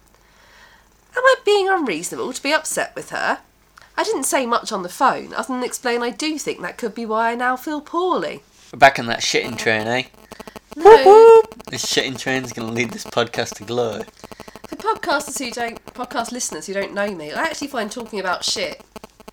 Am 1.15 1.24
I 1.24 1.36
being 1.44 1.68
unreasonable 1.68 2.31
to 2.31 2.44
be 2.44 2.54
upset 2.54 2.94
with 2.94 3.09
her? 3.09 3.39
I 3.98 4.04
didn't 4.04 4.25
say 4.25 4.45
much 4.45 4.71
on 4.71 4.83
the 4.83 4.88
phone, 4.88 5.33
other 5.33 5.51
than 5.51 5.63
explain 5.63 6.04
I 6.04 6.12
do 6.12 6.38
think 6.38 6.62
that 6.62 6.77
could 6.77 6.94
be 6.94 7.07
why 7.07 7.31
I 7.31 7.36
now 7.36 7.56
feel 7.57 7.81
poorly. 7.81 8.44
We're 8.71 8.77
back 8.77 9.00
on 9.00 9.07
that 9.07 9.21
shitting 9.21 9.57
train, 9.57 9.88
eh? 9.88 10.04
No, 10.75 11.42
This 11.71 11.83
shitting 11.88 12.19
train's 12.19 12.53
gonna 12.53 12.71
lead 12.71 12.92
this 12.92 13.06
podcast 13.06 13.56
to 13.56 13.63
glory. 13.63 14.03
for 14.68 14.75
podcasters 14.75 15.39
who 15.39 15.50
don't, 15.50 15.83
podcast 15.95 16.31
listeners 16.31 16.68
who 16.68 16.74
don't 16.74 16.94
know 16.94 17.10
me, 17.15 17.31
I 17.31 17.45
actually 17.45 17.69
find 17.69 17.92
talking 17.92 18.19
about 18.19 18.45
shit 18.45 18.83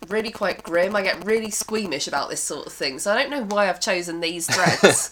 really 0.09 0.31
quite 0.31 0.63
grim. 0.63 0.97
I 0.97 1.03
get 1.03 1.23
really 1.25 1.51
squeamish 1.51 2.09
about 2.09 2.31
this 2.31 2.41
sort 2.43 2.67
of 2.67 2.73
thing, 2.73 2.99
so 2.99 3.13
I 3.13 3.17
don't 3.23 3.31
know 3.31 3.45
why 3.45 3.69
I've 3.69 3.81
chosen 3.81 4.21
these 4.21 4.47
threads. 4.47 5.11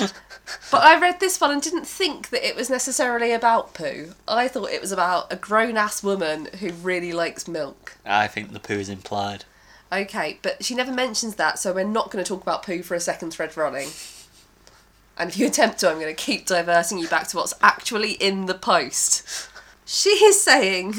but 0.70 0.82
I 0.82 0.98
read 0.98 1.20
this 1.20 1.40
one 1.40 1.50
and 1.50 1.62
didn't 1.62 1.86
think 1.86 2.30
that 2.30 2.46
it 2.46 2.56
was 2.56 2.70
necessarily 2.70 3.32
about 3.32 3.74
poo. 3.74 4.14
I 4.26 4.48
thought 4.48 4.70
it 4.70 4.80
was 4.80 4.92
about 4.92 5.32
a 5.32 5.36
grown 5.36 5.76
ass 5.76 6.02
woman 6.02 6.48
who 6.60 6.72
really 6.72 7.12
likes 7.12 7.48
milk. 7.48 7.96
I 8.04 8.26
think 8.26 8.52
the 8.52 8.60
poo 8.60 8.74
is 8.74 8.88
implied. 8.88 9.44
Okay, 9.92 10.38
but 10.42 10.64
she 10.64 10.74
never 10.74 10.92
mentions 10.92 11.34
that, 11.34 11.58
so 11.58 11.72
we're 11.72 11.84
not 11.84 12.10
going 12.10 12.24
to 12.24 12.28
talk 12.28 12.42
about 12.42 12.62
poo 12.62 12.82
for 12.82 12.94
a 12.94 13.00
second 13.00 13.32
thread 13.32 13.56
running. 13.56 13.90
And 15.18 15.28
if 15.28 15.36
you 15.36 15.46
attempt 15.46 15.78
to, 15.80 15.90
I'm 15.90 16.00
going 16.00 16.14
to 16.14 16.14
keep 16.14 16.46
diverting 16.46 16.98
you 16.98 17.08
back 17.08 17.28
to 17.28 17.36
what's 17.36 17.54
actually 17.60 18.12
in 18.12 18.46
the 18.46 18.54
post. 18.54 19.48
She 19.84 20.10
is 20.10 20.42
saying, 20.42 20.94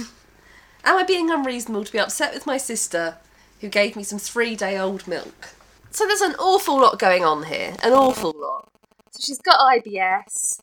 Am 0.84 0.98
I 0.98 1.04
being 1.04 1.32
unreasonable 1.32 1.86
to 1.86 1.92
be 1.92 2.00
upset 2.00 2.34
with 2.34 2.46
my 2.46 2.58
sister 2.58 3.18
who 3.62 3.70
gave 3.70 3.96
me 3.96 4.04
some 4.04 4.20
three 4.20 4.56
day 4.56 4.78
old 4.78 5.08
milk? 5.08 5.50
So 5.90 6.06
there's 6.06 6.22
an 6.22 6.36
awful 6.36 6.80
lot 6.80 7.00
going 7.00 7.24
on 7.24 7.44
here, 7.44 7.76
an 7.84 7.94
awful 7.94 8.34
lot. 8.36 8.70
She's 9.24 9.40
got 9.40 9.60
IBS. 9.60 10.60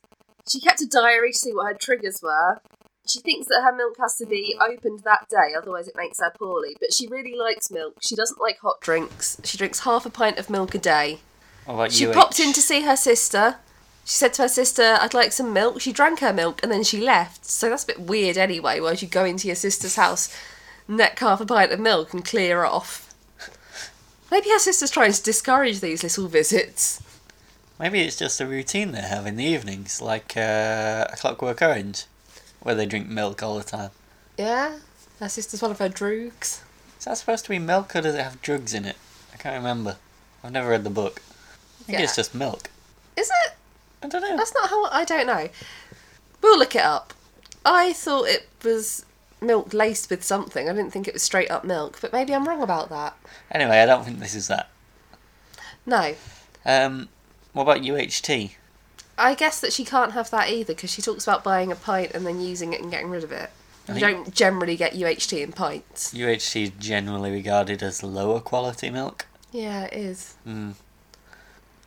She 0.50 0.60
kept 0.60 0.82
a 0.82 0.86
diary 0.86 1.32
to 1.32 1.38
see 1.38 1.52
what 1.52 1.66
her 1.66 1.74
triggers 1.74 2.20
were. 2.22 2.60
She 3.08 3.20
thinks 3.20 3.48
that 3.48 3.62
her 3.64 3.74
milk 3.74 3.96
has 3.98 4.16
to 4.16 4.26
be 4.26 4.56
opened 4.60 5.00
that 5.04 5.28
day, 5.28 5.54
otherwise 5.56 5.88
it 5.88 5.96
makes 5.96 6.20
her 6.20 6.30
poorly. 6.30 6.76
But 6.78 6.92
she 6.92 7.08
really 7.08 7.34
likes 7.36 7.70
milk. 7.70 7.94
She 8.00 8.14
doesn't 8.14 8.40
like 8.40 8.58
hot 8.60 8.80
drinks. 8.80 9.40
She 9.44 9.56
drinks 9.58 9.80
half 9.80 10.06
a 10.06 10.10
pint 10.10 10.38
of 10.38 10.50
milk 10.50 10.74
a 10.74 10.78
day. 10.78 11.20
About 11.66 11.92
She 11.92 12.04
you? 12.04 12.12
popped 12.12 12.38
in 12.38 12.52
to 12.52 12.60
see 12.60 12.82
her 12.82 12.96
sister. 12.96 13.56
She 14.04 14.14
said 14.16 14.34
to 14.34 14.42
her 14.42 14.48
sister, 14.48 14.98
I'd 15.00 15.14
like 15.14 15.32
some 15.32 15.52
milk. 15.52 15.80
She 15.80 15.92
drank 15.92 16.20
her 16.20 16.32
milk 16.32 16.60
and 16.62 16.70
then 16.70 16.84
she 16.84 17.00
left. 17.00 17.46
So 17.46 17.70
that's 17.70 17.84
a 17.84 17.88
bit 17.88 18.00
weird 18.00 18.36
anyway. 18.36 18.80
Why 18.80 18.90
would 18.90 19.02
you 19.02 19.08
go 19.08 19.24
into 19.24 19.46
your 19.46 19.56
sister's 19.56 19.96
house, 19.96 20.34
neck 20.88 21.18
half 21.18 21.40
a 21.40 21.46
pint 21.46 21.72
of 21.72 21.80
milk 21.80 22.12
and 22.12 22.24
clear 22.24 22.64
off? 22.64 23.12
Maybe 24.30 24.50
her 24.50 24.58
sister's 24.58 24.90
trying 24.90 25.12
to 25.12 25.22
discourage 25.22 25.80
these 25.80 26.02
little 26.02 26.28
visits. 26.28 27.02
Maybe 27.80 28.00
it's 28.02 28.16
just 28.16 28.42
a 28.42 28.46
routine 28.46 28.92
they 28.92 29.00
have 29.00 29.26
in 29.26 29.36
the 29.36 29.44
evenings, 29.44 30.02
like 30.02 30.36
uh, 30.36 31.06
a 31.10 31.16
Clockwork 31.16 31.62
Orange, 31.62 32.04
where 32.60 32.74
they 32.74 32.84
drink 32.84 33.08
milk 33.08 33.42
all 33.42 33.56
the 33.56 33.64
time. 33.64 33.90
Yeah? 34.36 34.80
Her 35.18 35.30
sister's 35.30 35.62
one 35.62 35.70
of 35.70 35.78
her 35.78 35.88
droogs. 35.88 36.60
Is 36.98 37.06
that 37.06 37.16
supposed 37.16 37.44
to 37.44 37.50
be 37.50 37.58
milk 37.58 37.96
or 37.96 38.02
does 38.02 38.14
it 38.14 38.22
have 38.22 38.42
drugs 38.42 38.74
in 38.74 38.84
it? 38.84 38.96
I 39.32 39.38
can't 39.38 39.56
remember. 39.56 39.96
I've 40.44 40.52
never 40.52 40.68
read 40.68 40.84
the 40.84 40.90
book. 40.90 41.22
I 41.80 41.84
think 41.84 42.00
it's 42.00 42.16
just 42.16 42.34
milk. 42.34 42.68
Is 43.16 43.30
it? 43.46 43.54
I 44.02 44.08
don't 44.08 44.20
know. 44.20 44.36
That's 44.36 44.54
not 44.54 44.68
how 44.68 44.84
I 44.90 45.06
don't 45.06 45.26
know. 45.26 45.48
We'll 46.42 46.58
look 46.58 46.76
it 46.76 46.82
up. 46.82 47.14
I 47.64 47.94
thought 47.94 48.28
it 48.28 48.46
was 48.62 49.06
milk 49.40 49.72
laced 49.72 50.10
with 50.10 50.22
something. 50.22 50.68
I 50.68 50.72
didn't 50.74 50.90
think 50.90 51.08
it 51.08 51.14
was 51.14 51.22
straight 51.22 51.50
up 51.50 51.64
milk, 51.64 51.98
but 52.02 52.12
maybe 52.12 52.34
I'm 52.34 52.46
wrong 52.46 52.62
about 52.62 52.90
that. 52.90 53.16
Anyway, 53.50 53.78
I 53.78 53.86
don't 53.86 54.04
think 54.04 54.18
this 54.18 54.34
is 54.34 54.48
that. 54.48 54.68
No. 55.86 56.14
Um, 56.66 57.08
what 57.52 57.62
about 57.62 57.82
UHT? 57.82 58.52
I 59.18 59.34
guess 59.34 59.60
that 59.60 59.72
she 59.72 59.84
can't 59.84 60.12
have 60.12 60.30
that 60.30 60.48
either 60.48 60.74
because 60.74 60.90
she 60.90 61.02
talks 61.02 61.26
about 61.26 61.44
buying 61.44 61.70
a 61.70 61.76
pint 61.76 62.12
and 62.12 62.26
then 62.26 62.40
using 62.40 62.72
it 62.72 62.80
and 62.80 62.90
getting 62.90 63.10
rid 63.10 63.24
of 63.24 63.32
it. 63.32 63.50
I 63.88 63.94
You 63.94 64.00
don't 64.00 64.34
generally 64.34 64.76
get 64.76 64.94
UHT 64.94 65.42
in 65.42 65.52
pints. 65.52 66.14
UHT 66.14 66.62
is 66.62 66.70
generally 66.78 67.30
regarded 67.30 67.82
as 67.82 68.02
lower 68.02 68.40
quality 68.40 68.88
milk. 68.88 69.26
Yeah, 69.52 69.84
it 69.84 69.92
is. 69.92 70.34
Mm. 70.46 70.74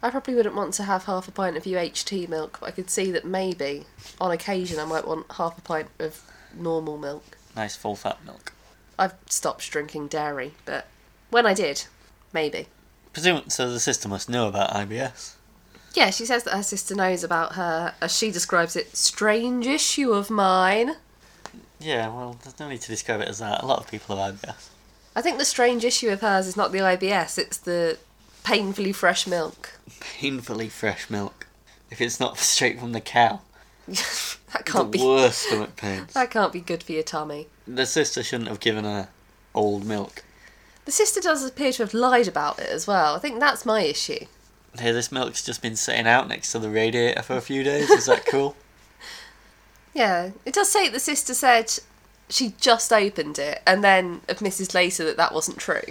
I 0.02 0.10
probably 0.10 0.36
wouldn't 0.36 0.56
want 0.56 0.74
to 0.76 0.84
have 0.84 1.06
half 1.06 1.30
a 1.30 1.32
pint 1.32 1.56
of 1.56 1.64
UHT 1.64 2.28
milk, 2.28 2.58
but 2.60 2.68
I 2.68 2.72
could 2.72 2.90
see 2.90 3.10
that 3.12 3.26
maybe 3.26 3.86
on 4.20 4.32
occasion 4.32 4.78
I 4.80 4.86
might 4.86 5.08
want 5.08 5.32
half 5.32 5.58
a 5.58 5.62
pint 5.62 5.88
of 5.98 6.22
normal 6.54 6.98
milk. 6.98 7.38
Nice 7.56 7.76
full 7.76 7.96
fat 7.96 8.18
milk. 8.26 8.52
I've 9.00 9.16
stopped 9.28 9.72
drinking 9.72 10.10
dairy, 10.10 10.54
but 10.66 10.88
when 11.30 11.46
I 11.46 11.54
did, 11.54 11.86
maybe. 12.34 12.68
Presume 13.14 13.50
so. 13.50 13.72
The 13.72 13.80
sister 13.80 14.10
must 14.10 14.30
know 14.30 14.48
about 14.48 14.72
IBS. 14.72 15.36
Yeah, 15.94 16.10
she 16.10 16.26
says 16.26 16.44
that 16.44 16.56
her 16.56 16.64
sister 16.64 16.96
knows 16.96 17.24
about 17.24 17.54
her, 17.54 17.94
as 18.02 18.16
she 18.16 18.32
describes 18.32 18.76
it, 18.76 18.96
strange 18.98 19.68
issue 19.68 20.12
of 20.12 20.30
mine. 20.30 20.96
Yeah, 21.80 22.08
well, 22.08 22.38
there's 22.42 22.60
no 22.60 22.70
need 22.70 22.82
to 22.82 22.88
describe 22.88 23.22
it 23.22 23.28
as 23.28 23.40
that. 23.40 23.62
A 23.62 23.66
lot 23.66 23.80
of 23.80 23.90
people 23.90 24.16
have 24.16 24.42
IBS. 24.42 24.70
I 25.16 25.22
think 25.22 25.38
the 25.38 25.46
strange 25.46 25.86
issue 25.86 26.10
of 26.10 26.22
hers 26.22 26.48
is 26.48 26.58
not 26.58 26.72
the 26.72 26.80
IBS, 26.80 27.38
it's 27.38 27.58
the 27.58 28.00
painfully 28.44 28.92
fresh 28.92 29.28
milk. 29.28 29.78
Painfully 30.00 30.70
fresh 30.70 31.10
milk. 31.10 31.48
If 31.92 32.02
it's 32.02 32.20
not 32.20 32.38
straight 32.40 32.80
from 32.80 32.94
the 32.94 33.02
cow, 33.02 33.42
that 33.88 34.66
can't 34.66 34.92
the 34.92 34.98
be 34.98 35.06
worst 35.06 35.40
stomach 35.44 35.76
pains. 35.76 36.14
that 36.14 36.32
can't 36.32 36.54
be 36.54 36.62
good 36.62 36.82
for 36.82 36.94
your 36.94 37.04
tummy. 37.04 37.48
The 37.68 37.86
sister 37.86 38.24
shouldn't 38.24 38.50
have 38.50 38.60
given 38.60 38.86
her 38.86 39.10
old 39.54 39.86
milk. 39.86 40.24
The 40.86 40.92
sister 40.92 41.22
does 41.22 41.46
appear 41.46 41.72
to 41.74 41.84
have 41.84 41.94
lied 41.94 42.28
about 42.28 42.60
it 42.60 42.70
as 42.70 42.88
well. 42.88 43.16
I 43.16 43.20
think 43.20 43.40
that's 43.40 43.66
my 43.66 43.82
issue. 43.82 44.26
Hey, 44.80 44.92
this 44.92 45.12
milk's 45.12 45.44
just 45.46 45.62
been 45.62 45.76
sitting 45.76 46.08
out 46.08 46.28
next 46.28 46.52
to 46.52 46.60
the 46.60 46.70
radiator 46.70 47.22
for 47.22 47.36
a 47.38 47.42
few 47.42 47.64
days. 47.64 47.90
Is 47.90 48.06
that 48.08 48.26
cool? 48.26 48.56
Yeah, 49.94 50.32
it 50.44 50.56
does 50.56 50.72
say 50.72 50.90
the 50.90 51.00
sister 51.00 51.36
said 51.36 51.72
she 52.28 52.56
just 52.60 52.92
opened 52.92 53.38
it 53.38 53.62
and 53.68 53.84
then 53.84 54.22
admitted 54.28 54.74
later 54.74 55.06
that 55.06 55.18
that 55.18 55.34
wasn't 55.36 55.60
true. 55.60 55.84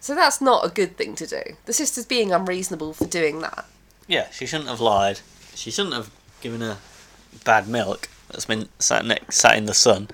So 0.00 0.16
that's 0.16 0.40
not 0.40 0.66
a 0.66 0.68
good 0.68 0.96
thing 0.96 1.14
to 1.14 1.26
do. 1.26 1.40
The 1.66 1.72
sister's 1.72 2.04
being 2.04 2.32
unreasonable 2.32 2.94
for 2.94 3.04
doing 3.06 3.42
that. 3.42 3.64
yeah, 4.08 4.28
she 4.30 4.44
shouldn't 4.44 4.68
have 4.68 4.80
lied. 4.80 5.20
She 5.54 5.70
shouldn't 5.70 5.94
have 5.94 6.10
given 6.40 6.62
her 6.62 6.78
bad 7.44 7.68
milk 7.68 8.08
that's 8.28 8.44
been 8.44 8.68
sat 8.80 9.04
next, 9.04 9.36
sat 9.36 9.56
in 9.56 9.66
the 9.66 9.74
sun. 9.74 10.08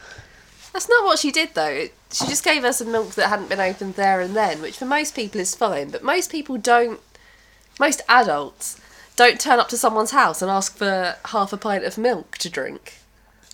That's 0.75 0.91
not 0.91 1.05
what 1.05 1.19
she 1.19 1.31
did 1.33 1.55
though. 1.55 1.87
She 2.12 2.27
just 2.27 2.45
gave 2.45 2.62
us 2.62 2.77
some 2.79 2.93
milk 2.93 3.15
that 3.15 3.31
hadn't 3.31 3.49
been 3.49 3.59
opened 3.59 3.95
there 3.95 4.21
and 4.21 4.37
then, 4.37 4.61
which 4.61 4.77
for 4.77 4.85
most 4.85 5.15
people 5.17 5.41
is 5.41 5.55
fine, 5.55 5.89
but 5.89 6.05
most 6.05 6.31
people 6.31 6.59
don't. 6.59 7.00
Most 7.81 8.03
adults 8.11 8.79
don't 9.17 9.41
turn 9.41 9.59
up 9.59 9.71
to 9.71 9.79
someone's 9.79 10.11
house 10.11 10.43
and 10.43 10.51
ask 10.51 10.77
for 10.77 11.17
half 11.25 11.51
a 11.51 11.57
pint 11.57 11.83
of 11.85 11.97
milk 11.97 12.37
to 12.37 12.51
drink. 12.51 12.99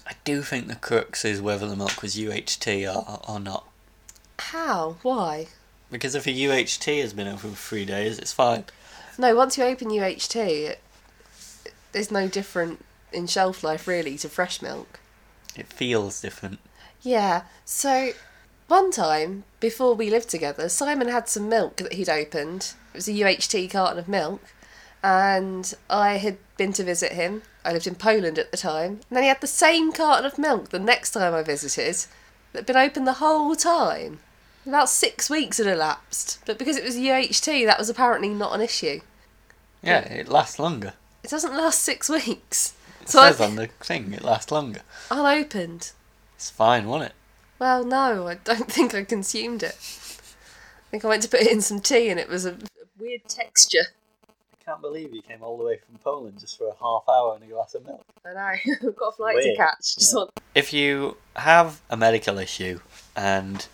I 0.04 0.14
do 0.24 0.42
think 0.42 0.66
the 0.66 0.74
crux 0.74 1.24
is 1.24 1.40
whether 1.40 1.68
the 1.68 1.76
milk 1.76 2.02
was 2.02 2.16
UHT 2.16 2.92
or, 2.92 3.20
or 3.30 3.38
not. 3.38 3.68
How? 4.40 4.96
Why? 5.02 5.46
Because 5.92 6.16
if 6.16 6.26
a 6.26 6.30
UHT 6.30 7.00
has 7.02 7.12
been 7.12 7.28
open 7.28 7.52
for 7.52 7.56
three 7.56 7.84
days, 7.84 8.18
it's 8.18 8.32
fine. 8.32 8.64
No, 9.16 9.36
once 9.36 9.56
you 9.56 9.62
open 9.62 9.90
UHT, 9.90 10.34
it, 10.34 10.80
there's 11.92 12.10
no 12.10 12.26
different 12.26 12.84
in 13.12 13.28
shelf 13.28 13.62
life 13.62 13.86
really 13.86 14.18
to 14.18 14.28
fresh 14.28 14.60
milk. 14.60 14.98
It 15.54 15.72
feels 15.72 16.20
different. 16.20 16.58
Yeah, 17.00 17.42
so 17.64 18.10
one 18.66 18.90
time 18.90 19.44
before 19.60 19.94
we 19.94 20.10
lived 20.10 20.28
together, 20.28 20.68
Simon 20.68 21.06
had 21.06 21.28
some 21.28 21.48
milk 21.48 21.76
that 21.76 21.92
he'd 21.92 22.08
opened. 22.08 22.74
It 22.96 23.04
was 23.04 23.08
a 23.08 23.12
UHT 23.12 23.70
carton 23.70 23.98
of 23.98 24.08
milk, 24.08 24.40
and 25.02 25.74
I 25.90 26.16
had 26.16 26.38
been 26.56 26.72
to 26.72 26.82
visit 26.82 27.12
him. 27.12 27.42
I 27.62 27.74
lived 27.74 27.86
in 27.86 27.94
Poland 27.94 28.38
at 28.38 28.50
the 28.50 28.56
time, 28.56 28.92
and 28.92 29.04
then 29.10 29.22
he 29.24 29.28
had 29.28 29.42
the 29.42 29.46
same 29.46 29.92
carton 29.92 30.24
of 30.24 30.38
milk 30.38 30.70
the 30.70 30.78
next 30.78 31.10
time 31.10 31.34
I 31.34 31.42
visited 31.42 32.06
that 32.54 32.60
had 32.60 32.66
been 32.66 32.76
open 32.78 33.04
the 33.04 33.12
whole 33.20 33.54
time. 33.54 34.20
About 34.66 34.88
six 34.88 35.28
weeks 35.28 35.58
had 35.58 35.66
elapsed, 35.66 36.38
but 36.46 36.56
because 36.56 36.78
it 36.78 36.84
was 36.84 36.96
UHT, 36.96 37.66
that 37.66 37.78
was 37.78 37.90
apparently 37.90 38.30
not 38.30 38.54
an 38.54 38.62
issue. 38.62 39.00
Yeah, 39.82 40.00
it 40.10 40.28
lasts 40.28 40.58
longer. 40.58 40.94
It 41.22 41.28
doesn't 41.28 41.54
last 41.54 41.80
six 41.80 42.08
weeks. 42.08 42.72
It 43.02 43.10
So 43.10 43.20
I- 43.20 43.30
says 43.32 43.42
on 43.42 43.56
the 43.56 43.66
thing 43.80 44.14
it 44.14 44.24
lasts 44.24 44.50
longer. 44.50 44.80
Unopened. 45.10 45.90
It's 46.36 46.48
fine, 46.48 46.86
won't 46.86 47.04
it? 47.04 47.12
Well, 47.58 47.84
no, 47.84 48.26
I 48.26 48.36
don't 48.36 48.72
think 48.72 48.94
I 48.94 49.04
consumed 49.04 49.62
it. 49.62 49.76
I 49.78 50.90
think 50.92 51.04
I 51.04 51.08
went 51.08 51.22
to 51.24 51.28
put 51.28 51.40
it 51.40 51.52
in 51.52 51.60
some 51.60 51.80
tea 51.80 52.08
and 52.08 52.18
it 52.18 52.28
was 52.28 52.46
a 52.46 52.56
weird 52.98 53.22
texture. 53.28 53.86
I 54.28 54.64
can't 54.64 54.80
believe 54.80 55.14
you 55.14 55.22
came 55.22 55.42
all 55.42 55.56
the 55.58 55.64
way 55.64 55.78
from 55.78 55.98
Poland 55.98 56.40
just 56.40 56.58
for 56.58 56.68
a 56.68 56.74
half 56.80 57.04
hour 57.08 57.34
and 57.36 57.44
a 57.44 57.46
glass 57.54 57.74
of 57.74 57.84
milk. 57.86 58.02
I 58.24 58.32
know, 58.34 58.40
I've 58.88 58.96
got 58.96 59.08
a 59.08 59.12
flight 59.12 59.36
to 59.42 59.56
catch. 59.56 59.94
Just 59.96 60.12
Yeah. 60.12 60.18
want 60.18 60.30
If 60.54 60.72
you 60.72 61.16
have 61.36 61.80
a 61.88 61.96
medical 61.96 62.38
issue 62.38 62.80
and 63.14 63.66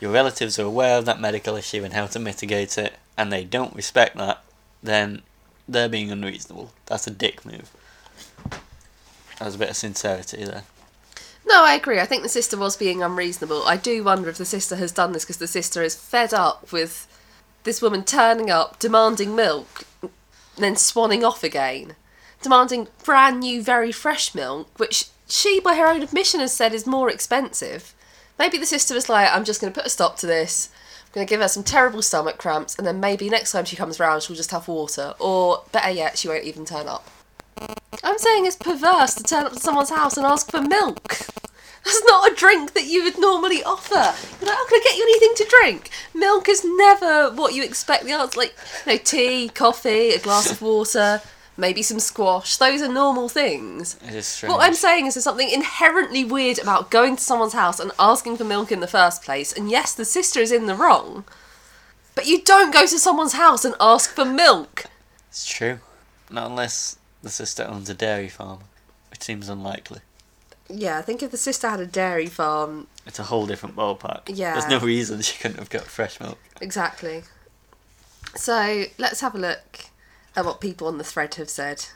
your 0.00 0.10
relatives 0.12 0.58
are 0.58 0.64
aware 0.64 0.98
of 0.98 1.04
that 1.06 1.20
medical 1.20 1.56
issue 1.56 1.84
and 1.84 1.92
how 1.94 2.06
to 2.06 2.18
mitigate 2.18 2.78
it, 2.78 2.94
and 3.16 3.32
they 3.32 3.44
don't 3.44 3.74
respect 3.74 4.16
that, 4.16 4.42
then 4.82 5.22
they're 5.68 5.88
being 5.88 6.10
unreasonable. 6.10 6.72
That's 6.86 7.06
a 7.06 7.10
dick 7.10 7.44
move. 7.44 7.70
That 9.38 9.44
was 9.44 9.54
a 9.54 9.58
bit 9.58 9.70
of 9.70 9.76
sincerity 9.76 10.44
there. 10.44 10.64
No, 11.46 11.64
I 11.64 11.74
agree. 11.74 12.00
I 12.00 12.04
think 12.06 12.22
the 12.22 12.28
sister 12.28 12.56
was 12.56 12.76
being 12.76 13.02
unreasonable. 13.02 13.64
I 13.66 13.76
do 13.76 14.02
wonder 14.04 14.28
if 14.28 14.36
the 14.38 14.44
sister 14.44 14.76
has 14.76 14.92
done 14.92 15.12
this 15.12 15.24
because 15.24 15.38
the 15.38 15.46
sister 15.46 15.82
is 15.82 15.94
fed 15.94 16.34
up 16.34 16.72
with 16.72 17.06
this 17.64 17.82
woman 17.82 18.04
turning 18.04 18.50
up, 18.50 18.78
demanding 18.78 19.34
milk, 19.34 19.84
then 20.56 20.74
swanning 20.74 21.26
off 21.26 21.42
again, 21.44 21.96
demanding 22.42 22.88
brand 23.04 23.40
new, 23.40 23.62
very 23.62 23.92
fresh 23.92 24.34
milk, 24.34 24.68
which 24.78 25.06
she, 25.28 25.60
by 25.60 25.74
her 25.74 25.86
own 25.86 26.02
admission, 26.02 26.40
has 26.40 26.52
said 26.52 26.72
is 26.72 26.86
more 26.86 27.10
expensive. 27.10 27.94
Maybe 28.38 28.58
the 28.58 28.66
sister 28.66 28.94
was 28.94 29.08
like, 29.08 29.28
I'm 29.30 29.44
just 29.44 29.60
going 29.60 29.72
to 29.72 29.78
put 29.78 29.86
a 29.86 29.90
stop 29.90 30.16
to 30.18 30.26
this. 30.26 30.70
I'm 31.06 31.12
going 31.12 31.26
to 31.26 31.30
give 31.30 31.40
her 31.40 31.48
some 31.48 31.64
terrible 31.64 32.02
stomach 32.02 32.38
cramps, 32.38 32.76
and 32.76 32.86
then 32.86 33.00
maybe 33.00 33.28
next 33.28 33.52
time 33.52 33.64
she 33.64 33.76
comes 33.76 33.98
round, 33.98 34.22
she'll 34.22 34.36
just 34.36 34.52
have 34.52 34.68
water. 34.68 35.14
Or, 35.18 35.64
better 35.72 35.90
yet, 35.90 36.18
she 36.18 36.28
won't 36.28 36.44
even 36.44 36.64
turn 36.64 36.86
up. 36.86 37.08
I'm 38.04 38.18
saying 38.18 38.46
it's 38.46 38.56
perverse 38.56 39.14
to 39.16 39.24
turn 39.24 39.46
up 39.46 39.52
to 39.52 39.58
someone's 39.58 39.90
house 39.90 40.16
and 40.16 40.24
ask 40.24 40.50
for 40.50 40.62
milk. 40.62 41.26
That's 41.84 42.02
not 42.04 42.30
a 42.30 42.34
drink 42.34 42.74
that 42.74 42.86
you 42.86 43.04
would 43.04 43.18
normally 43.18 43.62
offer. 43.62 43.94
You're 43.94 44.48
like, 44.48 44.58
oh, 44.58 44.66
can 44.68 44.80
I 44.80 44.84
get 44.84 44.96
you 44.96 45.02
anything 45.04 45.34
to 45.36 45.56
drink? 45.58 45.90
Milk 46.14 46.48
is 46.48 46.64
never 46.64 47.30
what 47.34 47.54
you 47.54 47.62
expect 47.62 48.04
the 48.04 48.12
answer. 48.12 48.38
Like, 48.38 48.54
you 48.86 48.92
know, 48.92 48.98
tea, 48.98 49.48
coffee, 49.48 50.10
a 50.10 50.18
glass 50.18 50.50
of 50.50 50.60
water, 50.60 51.22
maybe 51.56 51.82
some 51.82 52.00
squash. 52.00 52.56
Those 52.56 52.82
are 52.82 52.92
normal 52.92 53.28
things. 53.28 53.96
It 54.06 54.14
is 54.14 54.26
strange. 54.26 54.52
What 54.52 54.62
I'm 54.62 54.74
saying 54.74 55.06
is 55.06 55.14
there's 55.14 55.24
something 55.24 55.50
inherently 55.50 56.24
weird 56.24 56.58
about 56.58 56.90
going 56.90 57.16
to 57.16 57.22
someone's 57.22 57.54
house 57.54 57.80
and 57.80 57.92
asking 57.98 58.36
for 58.36 58.44
milk 58.44 58.70
in 58.70 58.80
the 58.80 58.86
first 58.86 59.22
place. 59.22 59.52
And 59.52 59.70
yes, 59.70 59.94
the 59.94 60.04
sister 60.04 60.40
is 60.40 60.52
in 60.52 60.66
the 60.66 60.74
wrong. 60.74 61.24
But 62.14 62.26
you 62.26 62.42
don't 62.42 62.72
go 62.72 62.86
to 62.86 62.98
someone's 62.98 63.34
house 63.34 63.64
and 63.64 63.74
ask 63.80 64.10
for 64.10 64.24
milk. 64.24 64.84
It's 65.28 65.46
true. 65.46 65.78
Not 66.30 66.50
unless 66.50 66.98
the 67.22 67.30
sister 67.30 67.64
owns 67.64 67.88
a 67.88 67.94
dairy 67.94 68.28
farm, 68.28 68.60
which 69.10 69.22
seems 69.22 69.48
unlikely. 69.48 70.00
Yeah, 70.68 70.98
I 70.98 71.02
think 71.02 71.22
if 71.22 71.30
the 71.30 71.36
sister 71.38 71.68
had 71.68 71.80
a 71.80 71.86
dairy 71.86 72.26
farm, 72.26 72.88
It's 73.06 73.18
a 73.18 73.24
whole 73.24 73.46
different 73.46 73.74
ballpark. 73.74 74.22
Yeah. 74.26 74.52
There's 74.52 74.68
no 74.68 74.80
reason 74.80 75.20
she 75.22 75.38
couldn't 75.38 75.58
have 75.58 75.70
got 75.70 75.82
fresh 75.84 76.20
milk. 76.20 76.38
Exactly. 76.60 77.22
So 78.34 78.84
let's 78.98 79.20
have 79.20 79.34
a 79.34 79.38
look 79.38 79.86
at 80.36 80.44
what 80.44 80.60
people 80.60 80.86
on 80.86 80.98
the 80.98 81.04
thread 81.04 81.34
have 81.36 81.48
said. 81.48 81.86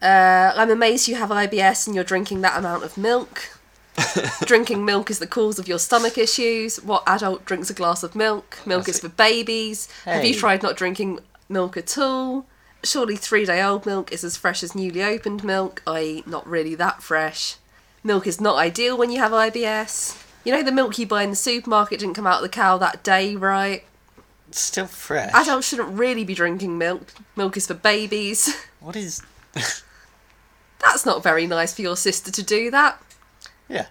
Uh, 0.00 0.52
I'm 0.54 0.70
amazed 0.70 1.08
you 1.08 1.16
have 1.16 1.30
IBS 1.30 1.86
and 1.86 1.94
you're 1.94 2.04
drinking 2.04 2.40
that 2.42 2.58
amount 2.58 2.84
of 2.84 2.96
milk. 2.96 3.58
drinking 4.44 4.84
milk 4.84 5.10
is 5.10 5.18
the 5.18 5.26
cause 5.26 5.58
of 5.58 5.68
your 5.68 5.78
stomach 5.78 6.16
issues. 6.16 6.82
What 6.82 7.02
adult 7.06 7.44
drinks 7.44 7.70
a 7.70 7.74
glass 7.74 8.02
of 8.02 8.14
milk? 8.14 8.58
Milk 8.64 8.86
That's 8.86 8.98
is 8.98 9.04
it. 9.04 9.08
for 9.08 9.14
babies. 9.16 9.88
Have 10.04 10.24
you 10.24 10.34
tried 10.34 10.62
not 10.62 10.76
drinking 10.76 11.18
milk 11.48 11.76
at 11.76 11.98
all? 11.98 12.46
Surely 12.82 13.16
three 13.16 13.44
day 13.44 13.60
old 13.62 13.84
milk 13.84 14.10
is 14.12 14.24
as 14.24 14.36
fresh 14.38 14.62
as 14.62 14.74
newly 14.74 15.02
opened 15.02 15.44
milk, 15.44 15.82
i.e., 15.86 16.22
not 16.24 16.46
really 16.46 16.74
that 16.76 17.02
fresh. 17.02 17.56
Milk 18.02 18.26
is 18.26 18.40
not 18.40 18.56
ideal 18.56 18.96
when 18.96 19.10
you 19.10 19.18
have 19.18 19.32
IBS. 19.32 20.24
You 20.44 20.52
know 20.52 20.62
the 20.62 20.72
milk 20.72 20.98
you 20.98 21.06
buy 21.06 21.22
in 21.22 21.30
the 21.30 21.36
supermarket 21.36 22.00
didn't 22.00 22.14
come 22.14 22.26
out 22.26 22.36
of 22.36 22.42
the 22.42 22.48
cow 22.48 22.78
that 22.78 23.02
day, 23.02 23.36
right? 23.36 23.84
It's 24.48 24.60
still 24.60 24.86
fresh. 24.86 25.30
Adults 25.34 25.68
shouldn't 25.68 25.96
really 25.96 26.24
be 26.24 26.34
drinking 26.34 26.78
milk. 26.78 27.12
Milk 27.36 27.56
is 27.56 27.66
for 27.66 27.74
babies. 27.74 28.66
What 28.80 28.96
is. 28.96 29.22
That's 30.82 31.04
not 31.04 31.22
very 31.22 31.46
nice 31.46 31.74
for 31.74 31.82
your 31.82 31.96
sister 31.96 32.32
to 32.32 32.42
do 32.42 32.70
that. 32.70 32.98
Yeah. 33.68 33.88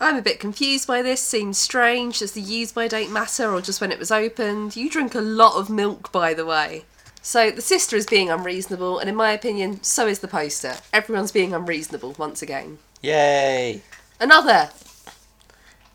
I'm 0.00 0.14
a 0.16 0.22
bit 0.22 0.38
confused 0.38 0.86
by 0.86 1.02
this. 1.02 1.20
Seems 1.20 1.58
strange. 1.58 2.20
Does 2.20 2.32
the 2.32 2.40
use 2.40 2.70
by 2.70 2.86
date 2.86 3.10
matter 3.10 3.52
or 3.52 3.60
just 3.60 3.80
when 3.80 3.90
it 3.90 3.98
was 3.98 4.12
opened? 4.12 4.76
You 4.76 4.88
drink 4.88 5.16
a 5.16 5.20
lot 5.20 5.56
of 5.56 5.68
milk, 5.68 6.12
by 6.12 6.34
the 6.34 6.46
way. 6.46 6.84
So 7.20 7.50
the 7.50 7.60
sister 7.60 7.96
is 7.96 8.06
being 8.06 8.30
unreasonable, 8.30 9.00
and 9.00 9.10
in 9.10 9.16
my 9.16 9.32
opinion, 9.32 9.82
so 9.82 10.06
is 10.06 10.20
the 10.20 10.28
poster. 10.28 10.76
Everyone's 10.92 11.32
being 11.32 11.52
unreasonable 11.52 12.14
once 12.16 12.40
again. 12.40 12.78
Yay! 13.02 13.82
Another. 14.20 14.70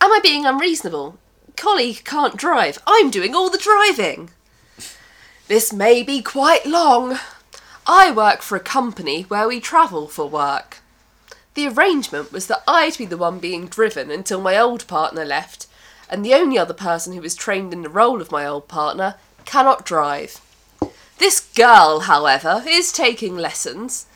Am 0.02 0.12
I 0.12 0.20
being 0.24 0.46
unreasonable? 0.46 1.18
Colleague 1.56 2.04
can't 2.04 2.36
drive. 2.36 2.82
I'm 2.88 3.12
doing 3.12 3.36
all 3.36 3.50
the 3.50 3.58
driving. 3.58 4.32
This 5.48 5.72
may 5.72 6.02
be 6.02 6.22
quite 6.24 6.66
long. 6.66 7.20
I 7.86 8.12
work 8.12 8.42
for 8.42 8.56
a 8.56 8.60
company 8.60 9.24
where 9.24 9.48
we 9.48 9.60
travel 9.60 10.08
for 10.08 10.28
work. 10.28 10.78
The 11.54 11.68
arrangement 11.68 12.32
was 12.32 12.48
that 12.48 12.64
I'd 12.68 12.98
be 12.98 13.06
the 13.06 13.18
one 13.18 13.38
being 13.38 13.68
driven 13.68 14.10
until 14.10 14.42
my 14.42 14.58
old 14.58 14.88
partner 14.88 15.24
left, 15.24 15.68
and 16.10 16.26
the 16.26 16.34
only 16.34 16.58
other 16.58 16.74
person 16.74 17.14
who 17.14 17.24
is 17.24 17.36
trained 17.36 17.72
in 17.72 17.84
the 17.84 17.90
role 17.90 18.20
of 18.20 18.32
my 18.32 18.48
old 18.48 18.68
partner 18.68 19.16
cannot 19.46 19.86
drive. 19.86 20.42
This 21.20 21.40
girl, 21.40 22.02
however, 22.02 22.64
is 22.68 22.92
taking 22.92 23.38
lessons. 23.38 24.08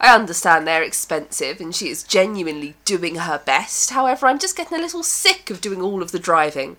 I 0.00 0.14
understand 0.14 0.66
they're 0.66 0.82
expensive 0.82 1.60
and 1.60 1.74
she 1.74 1.88
is 1.88 2.04
genuinely 2.04 2.74
doing 2.84 3.16
her 3.16 3.42
best. 3.44 3.90
However, 3.90 4.26
I'm 4.26 4.38
just 4.38 4.56
getting 4.56 4.78
a 4.78 4.80
little 4.80 5.02
sick 5.02 5.50
of 5.50 5.60
doing 5.60 5.82
all 5.82 6.02
of 6.02 6.12
the 6.12 6.20
driving. 6.20 6.76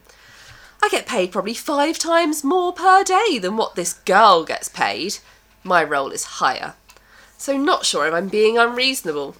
I 0.81 0.87
get 0.87 1.05
paid 1.05 1.31
probably 1.31 1.53
five 1.53 1.99
times 1.99 2.43
more 2.43 2.71
per 2.71 3.03
day 3.03 3.37
than 3.37 3.57
what 3.57 3.75
this 3.75 3.93
girl 3.93 4.45
gets 4.45 4.69
paid. 4.69 5.17
My 5.63 5.83
role 5.83 6.11
is 6.11 6.23
higher. 6.23 6.75
So, 7.37 7.57
not 7.57 7.85
sure 7.85 8.07
if 8.07 8.13
I'm 8.13 8.29
being 8.29 8.57
unreasonable. 8.57 9.35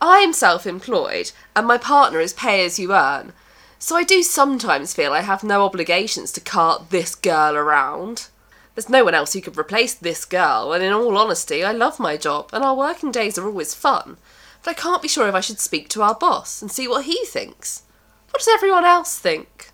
I'm 0.00 0.32
self 0.32 0.66
employed 0.66 1.32
and 1.56 1.66
my 1.66 1.78
partner 1.78 2.20
is 2.20 2.32
pay 2.32 2.64
as 2.64 2.78
you 2.78 2.92
earn. 2.92 3.32
So, 3.80 3.96
I 3.96 4.04
do 4.04 4.22
sometimes 4.22 4.94
feel 4.94 5.12
I 5.12 5.22
have 5.22 5.42
no 5.42 5.64
obligations 5.64 6.30
to 6.32 6.40
cart 6.40 6.90
this 6.90 7.16
girl 7.16 7.56
around. 7.56 8.28
There's 8.74 8.88
no 8.88 9.04
one 9.04 9.14
else 9.14 9.32
who 9.34 9.40
could 9.42 9.58
replace 9.58 9.94
this 9.94 10.24
girl, 10.24 10.72
and 10.72 10.82
in 10.82 10.92
all 10.92 11.18
honesty, 11.18 11.62
I 11.62 11.72
love 11.72 12.00
my 12.00 12.16
job, 12.16 12.50
and 12.52 12.64
our 12.64 12.74
working 12.74 13.10
days 13.10 13.36
are 13.36 13.46
always 13.46 13.74
fun. 13.74 14.16
But 14.64 14.70
I 14.70 14.80
can't 14.80 15.02
be 15.02 15.08
sure 15.08 15.28
if 15.28 15.34
I 15.34 15.40
should 15.40 15.60
speak 15.60 15.88
to 15.90 16.02
our 16.02 16.14
boss 16.14 16.62
and 16.62 16.70
see 16.72 16.88
what 16.88 17.04
he 17.04 17.24
thinks. 17.26 17.82
What 18.30 18.38
does 18.38 18.48
everyone 18.48 18.84
else 18.84 19.18
think? 19.18 19.70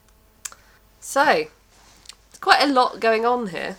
So, 0.99 1.25
there's 1.25 2.41
quite 2.41 2.63
a 2.63 2.73
lot 2.73 2.99
going 2.99 3.25
on 3.25 3.49
here. 3.49 3.77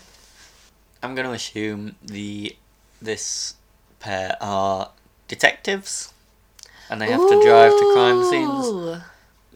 I'm 1.04 1.16
going 1.16 1.28
to 1.28 1.34
assume 1.34 1.96
the 2.02 2.56
this 3.02 3.56
pair 4.00 4.38
are 4.40 4.92
detectives, 5.28 6.14
and 6.90 7.02
they 7.02 7.12
have 7.12 7.20
to 7.20 7.42
drive 7.44 7.72
to 7.72 7.94
crime 7.94 8.24
scenes. 8.24 9.04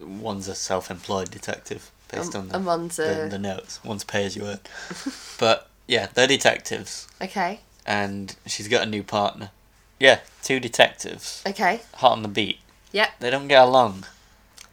One's 0.02 0.48
a 0.50 0.56
self-employed 0.56 1.32
detective 1.32 1.90
based 2.16 2.36
Um, 2.36 2.42
on 2.42 2.50
the, 2.50 2.60
one's 2.60 2.96
the, 2.98 3.26
a- 3.26 3.30
the 3.30 3.40
notes. 3.40 3.84
One's 3.84 4.04
pay 4.04 4.26
as 4.26 4.36
you 4.36 4.46
earn. 4.46 4.60
but 5.40 5.70
yeah, 5.88 6.08
they're 6.14 6.28
detectives, 6.28 7.08
Okay, 7.22 7.60
and 7.86 8.36
she's 8.46 8.68
got 8.68 8.84
a 8.84 8.90
new 8.90 9.04
partner. 9.04 9.52
Yeah, 10.00 10.20
two 10.42 10.60
detectives, 10.60 11.42
okay. 11.46 11.82
hot 11.96 12.12
on 12.14 12.22
the 12.24 12.28
beat. 12.30 12.60
Yep. 12.92 13.10
They 13.20 13.30
don't 13.30 13.48
get 13.48 13.62
along. 13.64 14.06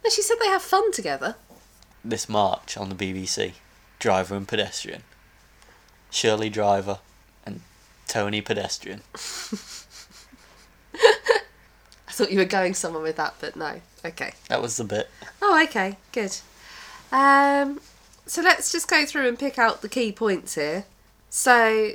No, 0.03 0.09
she 0.09 0.21
said 0.21 0.37
they 0.39 0.47
have 0.47 0.61
fun 0.61 0.91
together. 0.91 1.35
This 2.03 2.27
March 2.29 2.75
on 2.77 2.89
the 2.89 2.95
BBC, 2.95 3.53
driver 3.99 4.35
and 4.35 4.47
pedestrian. 4.47 5.03
Shirley 6.09 6.49
Driver 6.49 6.99
and 7.45 7.61
Tony 8.07 8.41
Pedestrian. 8.41 9.01
I 10.95 12.13
thought 12.13 12.31
you 12.31 12.39
were 12.39 12.45
going 12.45 12.73
somewhere 12.73 13.01
with 13.03 13.15
that, 13.15 13.35
but 13.39 13.55
no. 13.55 13.81
Okay. 14.03 14.33
That 14.49 14.61
was 14.61 14.75
the 14.77 14.83
bit. 14.83 15.09
Oh, 15.41 15.61
okay, 15.63 15.97
good. 16.11 16.35
Um, 17.11 17.79
so 18.25 18.41
let's 18.41 18.71
just 18.71 18.87
go 18.87 19.05
through 19.05 19.27
and 19.27 19.37
pick 19.37 19.59
out 19.59 19.81
the 19.81 19.89
key 19.89 20.11
points 20.11 20.55
here. 20.55 20.85
So, 21.29 21.91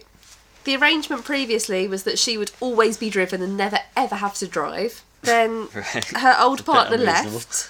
the 0.65 0.77
arrangement 0.77 1.25
previously 1.25 1.87
was 1.89 2.03
that 2.05 2.19
she 2.19 2.37
would 2.37 2.51
always 2.61 2.97
be 2.97 3.11
driven 3.11 3.41
and 3.43 3.57
never 3.57 3.79
ever 3.97 4.17
have 4.17 4.35
to 4.35 4.47
drive. 4.47 5.03
Then 5.23 5.69
Right. 5.75 6.05
her 6.17 6.37
old 6.39 6.65
partner 6.65 6.97
left, 6.99 7.69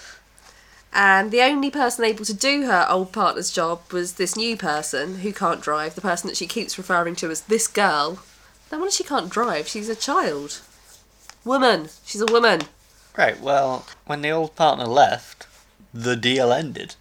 and 0.92 1.30
the 1.30 1.42
only 1.42 1.70
person 1.70 2.04
able 2.04 2.24
to 2.24 2.34
do 2.34 2.66
her 2.66 2.86
old 2.88 3.12
partner's 3.12 3.50
job 3.50 3.92
was 3.92 4.14
this 4.14 4.36
new 4.36 4.56
person 4.56 5.18
who 5.20 5.32
can't 5.32 5.60
drive, 5.60 5.94
the 5.94 6.00
person 6.00 6.28
that 6.28 6.36
she 6.36 6.46
keeps 6.46 6.78
referring 6.78 7.16
to 7.16 7.30
as 7.30 7.42
this 7.42 7.66
girl. 7.68 8.18
Then 8.70 8.80
when 8.80 8.90
she 8.90 9.04
can't 9.04 9.30
drive, 9.30 9.68
she's 9.68 9.88
a 9.88 9.94
child. 9.96 10.60
Woman. 11.44 11.88
She's 12.04 12.20
a 12.20 12.26
woman. 12.32 12.62
Right, 13.16 13.40
well, 13.40 13.86
when 14.06 14.22
the 14.22 14.30
old 14.30 14.56
partner 14.56 14.86
left, 14.86 15.46
the 15.94 16.16
deal 16.16 16.52
ended. 16.52 16.96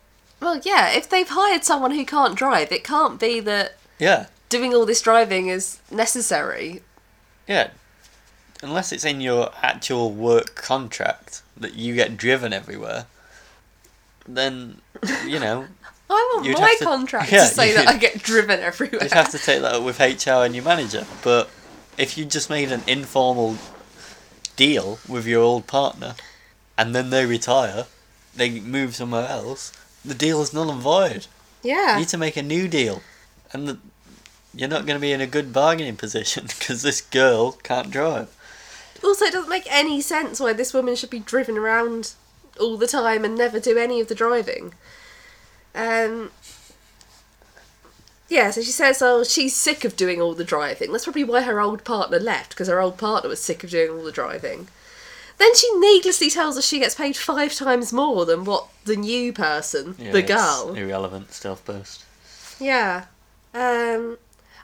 Well, 0.46 0.62
yeah, 0.64 0.92
if 0.92 1.10
they've 1.10 1.28
hired 1.28 1.64
someone 1.64 1.90
who 1.92 2.06
can't 2.06 2.36
drive, 2.36 2.72
it 2.72 2.84
can't 2.84 3.20
be 3.20 3.40
that 3.40 3.78
Yeah, 3.98 4.28
doing 4.48 4.76
all 4.76 4.86
this 4.86 5.02
driving 5.02 5.48
is 5.48 5.80
necessary. 5.90 6.84
yeah. 7.48 7.72
Unless 8.62 8.92
it's 8.94 9.04
in 9.04 9.20
your 9.22 9.52
actual 9.62 10.12
work 10.12 10.56
contract 10.56 11.42
that 11.58 11.74
you 11.74 11.94
get 11.94 12.16
driven 12.16 12.54
everywhere, 12.54 13.06
then, 14.28 14.82
you 15.28 15.40
know, 15.40 15.68
I 16.10 16.32
want 16.36 16.46
You'd 16.46 16.60
my 16.60 16.70
have 16.70 16.78
to- 16.80 16.86
contract 16.86 17.32
yeah, 17.32 17.48
to 17.50 17.54
say 17.54 17.74
that 17.74 17.86
you'd- 17.86 17.96
I 17.96 17.98
get 17.98 18.22
driven 18.24 18.60
everywhere. 18.70 19.02
you'd 19.04 19.14
have 19.14 19.30
to 19.32 19.40
take 19.40 19.62
that 19.62 19.74
up 19.76 19.84
with 19.84 20.00
HR 20.00 20.46
and 20.46 20.56
your 20.56 20.64
manager. 20.64 21.06
But 21.24 21.50
if 21.98 22.18
you 22.18 22.24
just 22.26 22.50
made 22.50 22.72
an 22.72 22.84
informal 22.88 23.58
deal 24.56 25.00
with 25.08 25.26
your 25.28 25.42
old 25.42 25.66
partner 25.68 26.16
and 26.78 26.96
then 26.96 27.10
they 27.10 27.26
retire, 27.26 27.86
they 28.36 28.60
move 28.60 28.96
somewhere 28.96 29.28
else, 29.28 29.74
the 30.06 30.16
deal 30.16 30.42
is 30.42 30.54
null 30.54 30.72
and 30.72 30.82
void. 30.82 31.28
Yeah. 31.64 31.94
You 31.94 32.00
need 32.00 32.10
to 32.10 32.18
make 32.18 32.38
a 32.38 32.44
new 32.44 32.68
deal. 32.68 33.02
And 33.52 33.68
the, 33.68 33.78
you're 34.54 34.70
not 34.70 34.86
going 34.86 34.98
to 34.98 35.02
be 35.02 35.12
in 35.12 35.22
a 35.22 35.28
good 35.28 35.52
bargaining 35.52 35.98
position 35.98 36.46
because 36.48 36.82
this 36.82 37.02
girl 37.02 37.54
can't 37.54 37.92
drive. 37.92 38.30
Also, 39.04 39.26
it 39.26 39.34
doesn't 39.34 39.50
make 39.50 39.72
any 39.72 40.02
sense 40.02 40.40
why 40.40 40.54
this 40.54 40.74
woman 40.74 40.96
should 40.96 41.10
be 41.10 41.20
driven 41.20 41.58
around 41.58 42.14
all 42.60 42.78
the 42.78 42.88
time 42.88 43.26
and 43.26 43.36
never 43.36 43.60
do 43.60 43.78
any 43.78 44.00
of 44.00 44.08
the 44.08 44.16
driving. 44.16 44.74
Um. 45.74 46.32
Yeah, 48.28 48.50
so 48.50 48.62
she 48.62 48.72
says, 48.72 49.04
oh, 49.04 49.24
she's 49.24 49.56
sick 49.56 49.86
of 49.86 49.96
doing 49.96 50.20
all 50.20 50.34
the 50.34 50.44
driving. 50.44 50.92
That's 50.92 51.04
probably 51.04 51.24
why 51.24 51.42
her 51.44 51.62
old 51.62 51.84
partner 51.84 52.18
left, 52.18 52.50
because 52.50 52.68
her 52.68 52.82
old 52.82 52.98
partner 52.98 53.30
was 53.30 53.40
sick 53.40 53.64
of 53.64 53.70
doing 53.70 53.92
all 53.92 54.04
the 54.04 54.12
driving. 54.12 54.68
Then 55.38 55.54
she 55.56 55.72
needlessly 55.80 56.30
tells 56.30 56.58
us 56.58 56.66
she 56.66 56.80
gets 56.80 56.96
paid 56.96 57.18
five 57.18 57.54
times 57.54 57.92
more 57.92 58.26
than 58.26 58.46
what 58.46 58.68
the 58.86 58.96
new 58.96 59.34
person, 59.34 59.96
Yeah, 59.98 60.12
the 60.12 60.22
girl. 60.22 60.74
Irrelevant 60.76 61.34
stealth 61.34 61.66
post. 61.66 62.04
Yeah. 62.60 63.06
Um, 63.54 64.18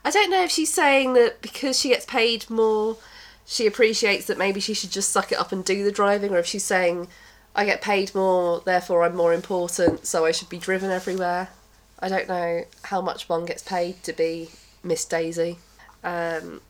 I 0.03 0.12
don't 0.12 0.31
know 0.31 0.43
if 0.43 0.51
she's 0.51 0.73
saying 0.73 1.13
that 1.13 1.41
because 1.41 1.79
she 1.79 1.89
gets 1.89 2.05
paid 2.05 2.49
more, 2.49 2.97
she 3.45 3.67
appreciates 3.67 4.25
that 4.27 4.38
maybe 4.38 4.60
she 4.60 4.73
should 4.73 4.91
just 4.91 5.10
suck 5.10 5.31
it 5.31 5.39
up 5.39 5.51
and 5.51 5.63
do 5.63 5.84
the 5.84 5.91
driving, 5.91 6.31
or 6.34 6.39
if 6.39 6.45
she's 6.45 6.63
saying, 6.63 7.07
I 7.55 7.65
get 7.65 7.81
paid 7.81 8.15
more, 8.15 8.62
therefore 8.62 9.03
I'm 9.03 9.15
more 9.15 9.34
important, 9.34 10.05
so 10.05 10.25
I 10.25 10.31
should 10.31 10.49
be 10.49 10.57
driven 10.57 10.89
everywhere. 10.89 11.49
I 11.99 12.10
don't 12.10 12.27
know 12.27 12.65
how 12.84 13.01
much 13.01 13.27
one 13.29 13.45
gets 13.45 13.62
paid 13.62 14.01
to 14.03 14.13
be 14.13 14.49
Miss 14.84 15.05
Daisy. 15.05 15.60
Um, 16.03 16.62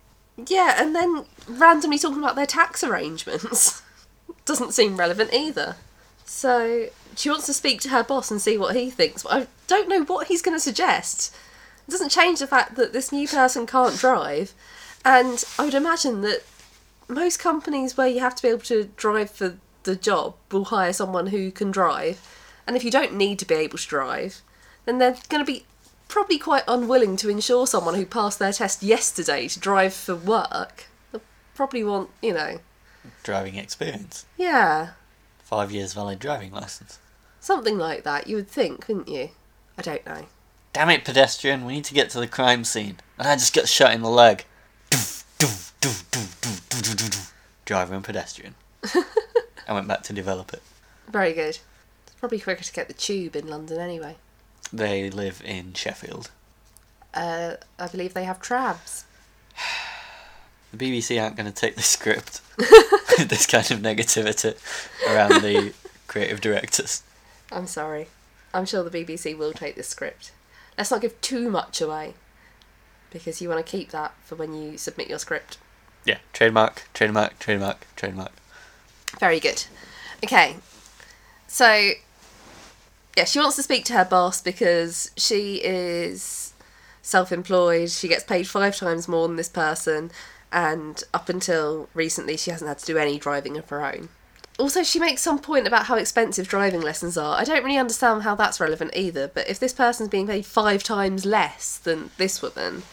yeah, 0.48 0.76
and 0.82 0.96
then 0.96 1.26
randomly 1.48 2.00
talking 2.00 2.20
about 2.20 2.36
their 2.36 2.46
tax 2.46 2.84
arrangements 2.84 3.82
doesn't 4.46 4.74
seem 4.74 4.98
relevant 4.98 5.34
either. 5.34 5.76
So 6.26 6.88
she 7.16 7.30
wants 7.30 7.46
to 7.48 7.54
speak 7.54 7.82
to 7.82 7.90
her 7.90 8.04
boss 8.04 8.32
and 8.32 8.42
see 8.42 8.58
what 8.58 8.76
he 8.76 8.90
thinks, 8.90 9.24
but 9.24 9.34
I 9.34 9.48
don't 9.68 9.90
know 9.90 10.04
what 10.04 10.28
he's 10.28 10.42
going 10.42 10.56
to 10.56 10.62
suggest. 10.62 11.36
It 11.88 11.92
doesn't 11.92 12.10
change 12.10 12.40
the 12.40 12.48
fact 12.48 12.76
that 12.76 12.94
this 12.94 13.12
new 13.12 13.28
person 13.28 13.66
can't 13.66 13.98
drive, 13.98 14.54
and 15.04 15.44
I 15.60 15.66
would 15.66 15.74
imagine 15.74 16.22
that 16.22 16.44
most 17.08 17.40
companies 17.40 17.98
where 17.98 18.08
you 18.08 18.22
have 18.22 18.36
to 18.36 18.42
be 18.42 18.48
able 18.48 18.62
to 18.62 18.86
drive 18.96 19.32
for 19.32 19.58
the 19.84 19.96
job 19.96 20.36
will 20.52 20.66
hire 20.66 20.94
someone 20.94 21.28
who 21.28 21.52
can 21.52 21.72
drive, 21.72 22.26
and 22.66 22.78
if 22.78 22.84
you 22.84 22.92
don't 22.92 23.16
need 23.16 23.40
to 23.40 23.46
be 23.46 23.56
able 23.56 23.78
to 23.78 23.88
drive, 23.88 24.42
then 24.86 25.00
they're 25.00 25.18
going 25.28 25.44
to 25.44 25.52
be 25.52 25.66
probably 26.08 26.38
quite 26.38 26.64
unwilling 26.68 27.18
to 27.18 27.30
insure 27.30 27.66
someone 27.68 27.96
who 27.96 28.06
passed 28.06 28.40
their 28.40 28.54
test 28.54 28.84
yesterday 28.84 29.48
to 29.48 29.60
drive 29.60 29.94
for 29.94 30.16
work. 30.16 30.86
They'll 31.12 31.22
probably 31.56 31.84
want, 31.84 32.10
you 32.22 32.34
know, 32.34 32.60
Driving 33.24 33.56
experience. 33.56 34.26
yeah, 34.38 34.90
Five 35.44 35.72
years 35.72 35.94
valid 35.94 36.20
driving 36.20 36.52
license. 36.52 37.00
something 37.40 37.78
like 37.78 38.04
that. 38.04 38.28
You 38.28 38.38
would 38.38 38.48
think, 38.48 38.88
wouldn't 38.88 39.08
you? 39.10 39.30
I 39.78 39.82
don't 39.82 40.06
know. 40.06 40.26
Damn 40.74 40.90
it, 40.90 41.04
pedestrian, 41.04 41.66
we 41.66 41.74
need 41.74 41.84
to 41.86 41.94
get 41.94 42.10
to 42.12 42.20
the 42.20 42.28
crime 42.28 42.64
scene. 42.64 42.98
And 43.18 43.28
I 43.28 43.36
just 43.36 43.54
got 43.54 43.68
shot 43.68 43.94
in 43.94 44.02
the 44.02 44.10
leg. 44.10 44.46
Driver 47.66 47.94
and 47.96 48.04
pedestrian. 48.04 48.56
I 49.68 49.74
went 49.74 49.88
back 49.88 50.04
to 50.04 50.14
develop 50.14 50.54
it. 50.54 50.62
Very 51.10 51.34
good. 51.34 51.60
It's 52.08 52.16
probably 52.20 52.40
quicker 52.40 52.64
to 52.64 52.74
get 52.74 52.88
the 52.88 52.94
tube 52.94 53.36
in 53.36 53.48
London 53.48 53.80
anyway. 53.80 54.18
They 54.74 55.10
live 55.10 55.42
in 55.46 55.74
Sheffield. 55.74 56.32
Uh, 57.14 57.56
I 57.80 57.88
believe 57.88 58.14
they 58.14 58.24
have 58.24 58.40
trabs. 58.42 59.06
The 60.74 60.78
BBC 60.78 61.22
aren't 61.22 61.36
going 61.36 61.52
to 61.52 61.56
take 61.56 61.76
the 61.76 61.82
script, 61.82 62.42
this 62.58 63.46
kind 63.46 63.70
of 63.72 63.80
negativity 63.80 64.56
around 65.08 65.42
the 65.42 65.74
creative 66.08 66.42
directors. 66.42 67.04
I'm 67.52 67.68
sorry. 67.68 68.08
I'm 68.54 68.66
sure 68.66 68.84
the 68.84 69.06
BBC 69.06 69.38
will 69.38 69.54
take 69.54 69.76
this 69.76 69.88
script. 69.88 70.32
Let's 70.78 70.92
not 70.92 71.02
give 71.02 71.20
too 71.22 71.50
much 71.50 71.82
away. 71.82 72.14
Because 73.10 73.42
you 73.42 73.50
want 73.50 73.66
to 73.66 73.70
keep 73.70 73.92
that 73.92 74.14
for 74.24 74.36
when 74.36 74.54
you 74.54 74.78
submit 74.78 75.10
your 75.10 75.20
script. 75.20 75.58
Yeah, 76.06 76.20
trademark, 76.34 76.88
trademark, 76.94 77.38
trademark, 77.40 77.86
trademark. 77.96 78.32
Very 79.20 79.40
good. 79.40 79.66
Okay. 80.24 80.56
So, 81.48 81.92
yeah, 83.18 83.26
she 83.26 83.40
wants 83.40 83.58
to 83.58 83.64
speak 83.64 83.84
to 83.86 83.94
her 83.94 84.06
boss 84.06 84.42
because 84.42 85.12
she 85.18 85.56
is 85.56 86.54
self 87.02 87.32
employed. 87.32 87.90
She 87.90 88.08
gets 88.08 88.24
paid 88.24 88.48
five 88.48 88.78
times 88.78 89.08
more 89.08 89.28
than 89.28 89.36
this 89.36 89.50
person. 89.50 90.12
And 90.52 91.04
up 91.14 91.30
until 91.30 91.90
recently, 91.94 92.38
she 92.38 92.52
hasn't 92.52 92.68
had 92.68 92.80
to 92.80 92.86
do 92.86 92.98
any 92.98 93.18
driving 93.18 93.58
of 93.58 93.70
her 93.70 93.84
own. 93.84 94.10
Also, 94.60 94.84
she 94.84 95.00
makes 95.00 95.22
some 95.22 95.40
point 95.40 95.66
about 95.66 95.86
how 95.86 95.96
expensive 95.96 96.48
driving 96.48 96.82
lessons 96.82 97.18
are. 97.18 97.40
I 97.40 97.44
don't 97.44 97.64
really 97.64 97.78
understand 97.78 98.24
how 98.24 98.36
that's 98.36 98.60
relevant 98.60 98.92
either, 98.96 99.28
but 99.28 99.50
if 99.50 99.60
this 99.60 99.74
person's 99.74 100.10
being 100.10 100.28
paid 100.28 100.46
five 100.46 100.84
times 100.84 101.26
less 101.26 101.78
than 101.78 102.12
this 102.18 102.42
woman, 102.42 102.84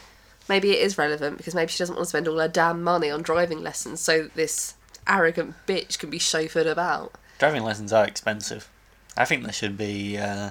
maybe 0.49 0.71
it 0.71 0.81
is 0.81 0.97
relevant 0.97 1.37
because 1.37 1.55
maybe 1.55 1.71
she 1.71 1.79
doesn't 1.79 1.97
want 1.97 2.07
to 2.07 2.09
spend 2.09 2.29
all 2.29 2.38
her 2.38 2.49
damn 2.49 2.83
money 2.83 3.11
on 3.11 3.23
driving 3.23 3.62
lessons 3.62 4.01
so 4.01 4.29
this 4.35 4.75
arrogant 5.07 5.55
bitch 5.66 5.99
can 5.99 6.11
be 6.11 6.18
chauffeured 6.18 6.71
about. 6.71 7.12
Driving 7.38 7.64
lessons 7.64 7.92
are 7.92 8.07
expensive. 8.07 8.68
I 9.16 9.25
think 9.25 9.44
they 9.44 9.53
should 9.53 9.77
be, 9.77 10.16
uh, 10.16 10.51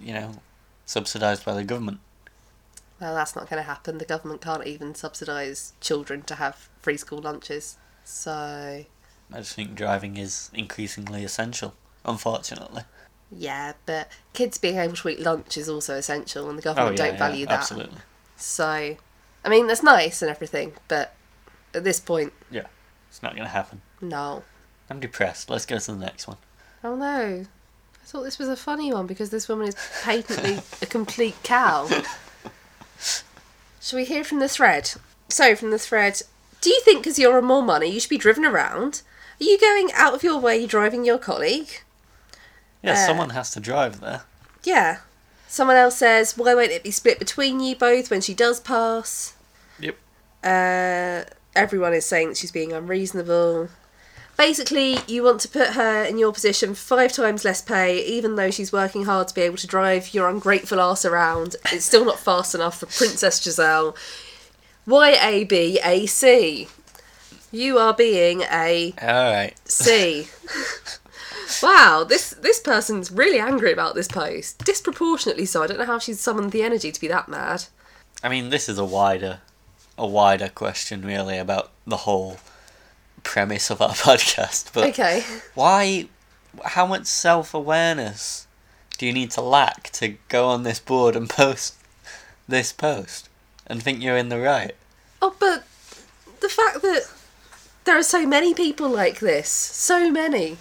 you 0.00 0.12
know, 0.12 0.34
subsidised 0.84 1.44
by 1.44 1.54
the 1.54 1.64
government. 1.64 2.00
Well, 3.00 3.14
that's 3.14 3.34
not 3.34 3.48
going 3.48 3.62
to 3.62 3.66
happen. 3.66 3.98
The 3.98 4.04
government 4.04 4.40
can't 4.42 4.66
even 4.66 4.94
subsidise 4.94 5.72
children 5.80 6.22
to 6.22 6.34
have 6.34 6.68
free 6.82 6.96
school 6.98 7.20
lunches. 7.20 7.78
So, 8.04 8.30
I 9.32 9.36
just 9.36 9.54
think 9.54 9.74
driving 9.74 10.16
is 10.16 10.50
increasingly 10.52 11.24
essential, 11.24 11.74
unfortunately. 12.04 12.82
yeah, 13.30 13.72
but 13.86 14.08
kids 14.34 14.58
being 14.58 14.76
able 14.76 14.96
to 14.96 15.08
eat 15.08 15.20
lunch 15.20 15.56
is 15.56 15.68
also 15.68 15.94
essential, 15.96 16.48
and 16.50 16.58
the 16.58 16.68
oh, 16.68 16.74
government 16.74 16.96
don't 16.98 17.18
value 17.18 17.46
that. 17.46 17.52
Oh, 17.52 17.56
absolutely. 17.56 17.98
So, 18.36 18.96
I 19.44 19.48
mean, 19.48 19.66
that's 19.66 19.82
nice 19.82 20.20
and 20.22 20.30
everything, 20.30 20.74
but 20.88 21.14
at 21.72 21.84
this 21.84 22.00
point, 22.00 22.32
Yeah, 22.50 22.66
it's 23.08 23.22
not 23.22 23.32
going 23.32 23.44
to 23.44 23.50
happen. 23.50 23.80
no. 24.00 24.44
I'm 24.90 24.98
depressed. 24.98 25.48
Let's 25.48 25.66
go 25.66 25.78
to 25.78 25.92
the 25.92 25.98
next 25.98 26.26
one. 26.26 26.36
Oh 26.82 26.96
no. 26.96 27.44
I 28.02 28.06
thought 28.06 28.24
this 28.24 28.40
was 28.40 28.48
a 28.48 28.56
funny 28.56 28.92
one 28.92 29.06
because 29.06 29.30
this 29.30 29.48
woman 29.48 29.68
is 29.68 29.76
patently 30.02 30.58
a 30.82 30.86
complete 30.86 31.36
cow. 31.44 31.88
Shall 33.80 33.98
we 33.98 34.04
hear 34.04 34.24
from 34.24 34.40
the 34.40 34.48
thread? 34.48 34.92
So, 35.28 35.54
from 35.56 35.70
the 35.70 35.78
thread, 35.78 36.22
do 36.60 36.70
you 36.70 36.80
think 36.84 37.02
because 37.02 37.18
you're 37.18 37.38
on 37.38 37.44
more 37.44 37.62
money 37.62 37.88
you 37.88 38.00
should 38.00 38.10
be 38.10 38.18
driven 38.18 38.44
around? 38.44 39.02
Are 39.40 39.44
you 39.44 39.58
going 39.58 39.90
out 39.94 40.14
of 40.14 40.22
your 40.22 40.38
way 40.38 40.66
driving 40.66 41.04
your 41.04 41.18
colleague? 41.18 41.68
Yeah, 42.82 42.92
Uh, 42.92 43.06
someone 43.06 43.30
has 43.30 43.50
to 43.52 43.60
drive 43.60 44.00
there. 44.00 44.22
Yeah. 44.64 44.98
Someone 45.48 45.76
else 45.76 45.96
says, 45.96 46.36
why 46.36 46.54
won't 46.54 46.70
it 46.70 46.82
be 46.82 46.90
split 46.90 47.18
between 47.18 47.58
you 47.60 47.74
both 47.74 48.10
when 48.10 48.20
she 48.20 48.34
does 48.34 48.60
pass? 48.60 49.34
Yep. 49.80 49.96
Uh, 50.44 51.24
everyone 51.56 51.92
is 51.94 52.06
saying 52.06 52.28
that 52.28 52.36
she's 52.36 52.52
being 52.52 52.72
unreasonable. 52.72 53.68
Basically, 54.40 54.96
you 55.06 55.22
want 55.22 55.42
to 55.42 55.48
put 55.48 55.74
her 55.74 56.02
in 56.02 56.16
your 56.16 56.32
position 56.32 56.74
five 56.74 57.12
times 57.12 57.44
less 57.44 57.60
pay, 57.60 58.02
even 58.06 58.36
though 58.36 58.50
she's 58.50 58.72
working 58.72 59.04
hard 59.04 59.28
to 59.28 59.34
be 59.34 59.42
able 59.42 59.58
to 59.58 59.66
drive 59.66 60.14
your 60.14 60.30
ungrateful 60.30 60.80
ass 60.80 61.04
around. 61.04 61.56
It's 61.70 61.84
still 61.84 62.06
not 62.06 62.18
fast 62.18 62.54
enough 62.54 62.80
for 62.80 62.86
Princess 62.86 63.42
Giselle. 63.42 63.94
YABAC. 64.88 66.70
You 67.52 67.76
are 67.76 67.92
being 67.92 68.40
a 68.50 68.94
Alright. 69.02 69.58
C. 69.68 70.28
wow, 71.62 72.06
this 72.08 72.30
this 72.30 72.60
person's 72.60 73.10
really 73.12 73.38
angry 73.38 73.74
about 73.74 73.94
this 73.94 74.08
post. 74.08 74.64
Disproportionately 74.64 75.44
so. 75.44 75.62
I 75.62 75.66
don't 75.66 75.76
know 75.76 75.84
how 75.84 75.98
she's 75.98 76.18
summoned 76.18 76.52
the 76.52 76.62
energy 76.62 76.90
to 76.90 77.00
be 77.00 77.08
that 77.08 77.28
mad. 77.28 77.66
I 78.22 78.30
mean, 78.30 78.48
this 78.48 78.70
is 78.70 78.78
a 78.78 78.86
wider, 78.86 79.40
a 79.98 80.06
wider 80.06 80.48
question, 80.48 81.02
really, 81.02 81.36
about 81.36 81.72
the 81.86 81.98
whole 81.98 82.38
premise 83.22 83.70
of 83.70 83.80
our 83.80 83.90
podcast. 84.08 84.72
But 84.72 84.88
Okay. 84.90 85.24
why, 85.54 86.08
how 86.64 86.86
much 86.86 87.06
self 87.06 87.54
awareness 87.54 88.46
do 88.98 89.06
you 89.06 89.12
need 89.12 89.30
to 89.32 89.40
lack 89.40 89.90
to 89.92 90.16
go 90.28 90.48
on 90.48 90.62
this 90.62 90.78
board 90.78 91.16
and 91.16 91.28
post 91.28 91.74
this 92.48 92.72
post 92.72 93.28
and 93.66 93.82
think 93.82 94.02
you're 94.02 94.16
in 94.16 94.28
the 94.28 94.38
right? 94.40 94.74
Oh, 95.22 95.34
but 95.38 95.64
the 96.40 96.48
fact 96.48 96.82
that 96.82 97.10
there 97.84 97.96
are 97.98 98.02
so 98.02 98.26
many 98.26 98.54
people 98.54 98.88
like 98.88 99.20
this, 99.20 99.48
so 99.48 100.10
many. 100.10 100.56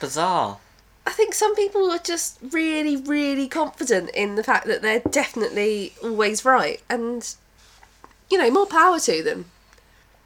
Bizarre. 0.00 0.58
I 1.06 1.12
think 1.12 1.34
some 1.34 1.54
people 1.56 1.90
are 1.90 1.98
just 1.98 2.38
really, 2.50 2.96
really 2.96 3.48
confident 3.48 4.10
in 4.10 4.36
the 4.36 4.44
fact 4.44 4.66
that 4.66 4.80
they're 4.82 5.00
definitely 5.00 5.94
always 6.02 6.44
right, 6.44 6.80
and 6.88 7.34
you 8.30 8.38
know, 8.38 8.50
more 8.50 8.66
power 8.66 9.00
to 9.00 9.22
them. 9.22 9.46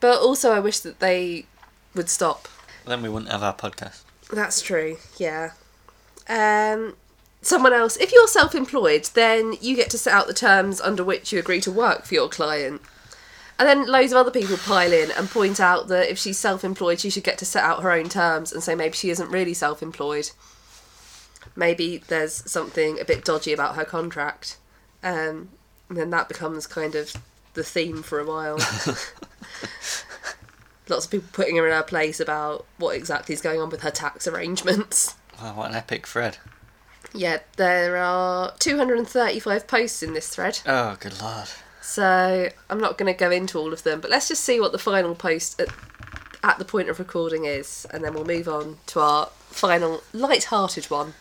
But 0.01 0.21
also, 0.21 0.53
I 0.53 0.61
wish 0.61 0.81
that 0.81 1.01
they 1.01 1.47
would 1.95 2.11
stop. 2.11 2.49
Then 2.87 3.03
we 3.03 3.09
wouldn't 3.09 3.31
have 3.31 3.43
our 3.43 3.55
podcast. 3.55 4.03
That's 4.33 4.61
true, 4.61 4.99
yeah. 5.17 5.53
Um, 6.29 6.97
someone 7.43 7.73
else, 7.73 7.97
if 7.97 8.13
you're 8.13 8.29
self 8.29 8.55
employed, 8.55 9.05
then 9.15 9.55
you 9.61 9.77
get 9.77 9.91
to 9.91 9.99
set 9.99 10.15
out 10.15 10.27
the 10.27 10.35
terms 10.35 10.81
under 10.81 11.05
which 11.05 11.33
you 11.33 11.39
agree 11.39 11.61
to 11.63 11.73
work 11.73 12.05
for 12.05 12.15
your 12.15 12.29
client. 12.29 12.83
And 13.59 13.69
then 13.69 13.87
loads 13.87 14.13
of 14.13 14.19
other 14.19 14.33
people 14.33 14.57
pile 14.57 14.93
in 14.93 15.13
and 15.13 15.31
point 15.31 15.61
out 15.61 15.89
that 15.89 16.11
if 16.11 16.19
she's 16.19 16.39
self 16.39 16.65
employed, 16.65 17.01
she 17.01 17.11
should 17.11 17.25
get 17.25 17.39
to 17.39 17.45
set 17.45 17.63
out 17.63 17.83
her 17.83 17.93
own 17.93 18.09
terms 18.09 18.53
and 18.53 18.63
say 18.63 18.75
maybe 18.75 18.95
she 18.95 19.11
isn't 19.11 19.31
really 19.31 19.55
self 19.55 19.83
employed. 19.83 20.31
Maybe 21.57 21.99
there's 21.99 22.51
something 22.51 22.99
a 22.99 23.05
bit 23.05 23.25
dodgy 23.25 23.53
about 23.53 23.77
her 23.77 23.85
contract. 23.85 24.57
Um, 25.03 25.51
and 25.89 25.99
then 25.99 26.11
that 26.11 26.29
becomes 26.29 26.67
kind 26.67 26.95
of 26.95 27.15
the 27.53 27.63
theme 27.63 28.03
for 28.03 28.19
a 28.19 28.27
while. 28.27 28.59
Lots 30.89 31.07
of 31.07 31.11
people 31.11 31.29
putting 31.33 31.57
her 31.57 31.67
in 31.67 31.73
her 31.73 31.83
place 31.83 32.21
about 32.21 32.67
what 32.79 32.95
exactly 32.97 33.33
is 33.35 33.41
going 33.41 33.61
on 33.61 33.71
with 33.71 33.83
her 33.83 33.91
tax 33.91 34.27
arrangements. 34.27 35.15
Wow, 35.43 35.55
what 35.57 35.71
an 35.71 35.77
epic 35.77 36.07
thread. 36.07 36.39
Yeah, 37.13 37.39
there 37.57 37.97
are 37.97 38.53
235 38.59 39.67
posts 39.67 40.03
in 40.03 40.15
this 40.15 40.29
thread, 40.29 40.61
Oh, 40.67 40.97
good 41.01 41.21
lord. 41.23 41.49
so 41.81 42.49
I'm 42.69 42.81
not 42.81 42.99
going 42.99 43.13
to 43.13 43.19
go 43.19 43.31
into 43.31 43.59
all 43.59 43.73
of 43.73 43.83
them, 43.85 44.01
but 44.01 44.11
let's 44.11 44.29
just 44.29 44.43
see 44.45 44.59
what 44.61 44.73
the 44.73 44.79
final 44.79 45.15
post 45.15 45.61
at, 45.61 45.69
at 46.43 46.59
the 46.59 46.65
point 46.65 46.89
of 46.89 46.99
recording 46.99 47.45
is, 47.45 47.87
and 47.93 48.03
then 48.05 48.15
we'll 48.15 48.25
move 48.25 48.49
on 48.49 48.79
to 48.87 49.01
our 49.01 49.27
final 49.49 50.03
light-hearted 50.13 50.87
one. 50.87 51.15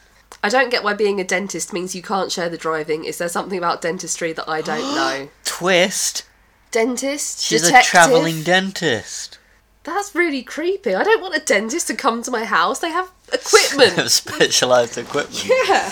I 0.44 0.50
don't 0.50 0.72
get 0.72 0.84
why 0.84 0.94
being 0.94 1.20
a 1.22 1.24
dentist 1.24 1.72
means 1.74 1.94
you 1.96 2.02
can't 2.02 2.32
share 2.32 2.50
the 2.50 2.58
driving. 2.58 3.06
Is 3.06 3.20
there 3.20 3.30
something 3.30 3.58
about 3.58 3.82
dentistry 3.82 4.34
that 4.34 4.50
I 4.50 4.62
don't 4.62 4.96
know? 4.96 5.30
Twist! 5.46 6.26
Dentist? 6.72 7.42
She's 7.44 7.62
detective? 7.62 7.88
a 7.88 7.92
travelling 7.92 8.42
dentist. 8.44 9.38
That's 9.84 10.16
really 10.16 10.44
creepy. 10.44 10.96
I 10.96 11.04
don't 11.04 11.22
want 11.22 11.36
a 11.36 11.40
dentist 11.40 11.88
to 11.88 11.94
come 11.96 12.22
to 12.24 12.32
my 12.32 12.46
house. 12.46 12.80
They 12.80 12.92
have 12.92 13.12
equipment. 13.34 14.10
Specialised 14.12 14.98
equipment. 14.98 15.46
yeah. 15.46 15.92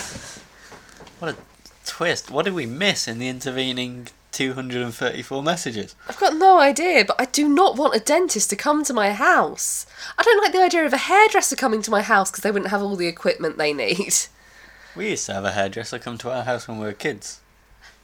What 1.18 1.34
a 1.34 1.36
twist. 1.84 2.30
What 2.30 2.44
did 2.46 2.54
we 2.54 2.64
miss 2.66 3.06
in 3.06 3.18
the 3.18 3.28
intervening 3.28 4.08
234 4.32 5.42
messages? 5.42 5.94
I've 6.08 6.18
got 6.18 6.34
no 6.36 6.58
idea, 6.58 7.04
but 7.04 7.20
I 7.20 7.26
do 7.26 7.46
not 7.48 7.76
want 7.76 7.94
a 7.94 8.00
dentist 8.00 8.48
to 8.50 8.56
come 8.56 8.82
to 8.84 8.94
my 8.94 9.12
house. 9.12 9.84
I 10.18 10.22
don't 10.22 10.42
like 10.42 10.52
the 10.52 10.62
idea 10.62 10.86
of 10.86 10.92
a 10.94 10.96
hairdresser 10.98 11.56
coming 11.56 11.82
to 11.82 11.90
my 11.90 12.00
house 12.02 12.30
because 12.30 12.42
they 12.42 12.50
wouldn't 12.50 12.70
have 12.70 12.82
all 12.82 12.96
the 12.96 13.06
equipment 13.08 13.58
they 13.58 13.72
need. 13.72 14.14
We 14.94 15.08
used 15.08 15.24
to 15.24 15.32
have 15.32 15.46
a 15.46 15.52
hairdresser 15.52 15.98
come 15.98 16.18
to 16.18 16.30
our 16.30 16.42
house 16.42 16.68
when 16.68 16.78
we 16.78 16.84
were 16.84 16.92
kids. 16.92 17.40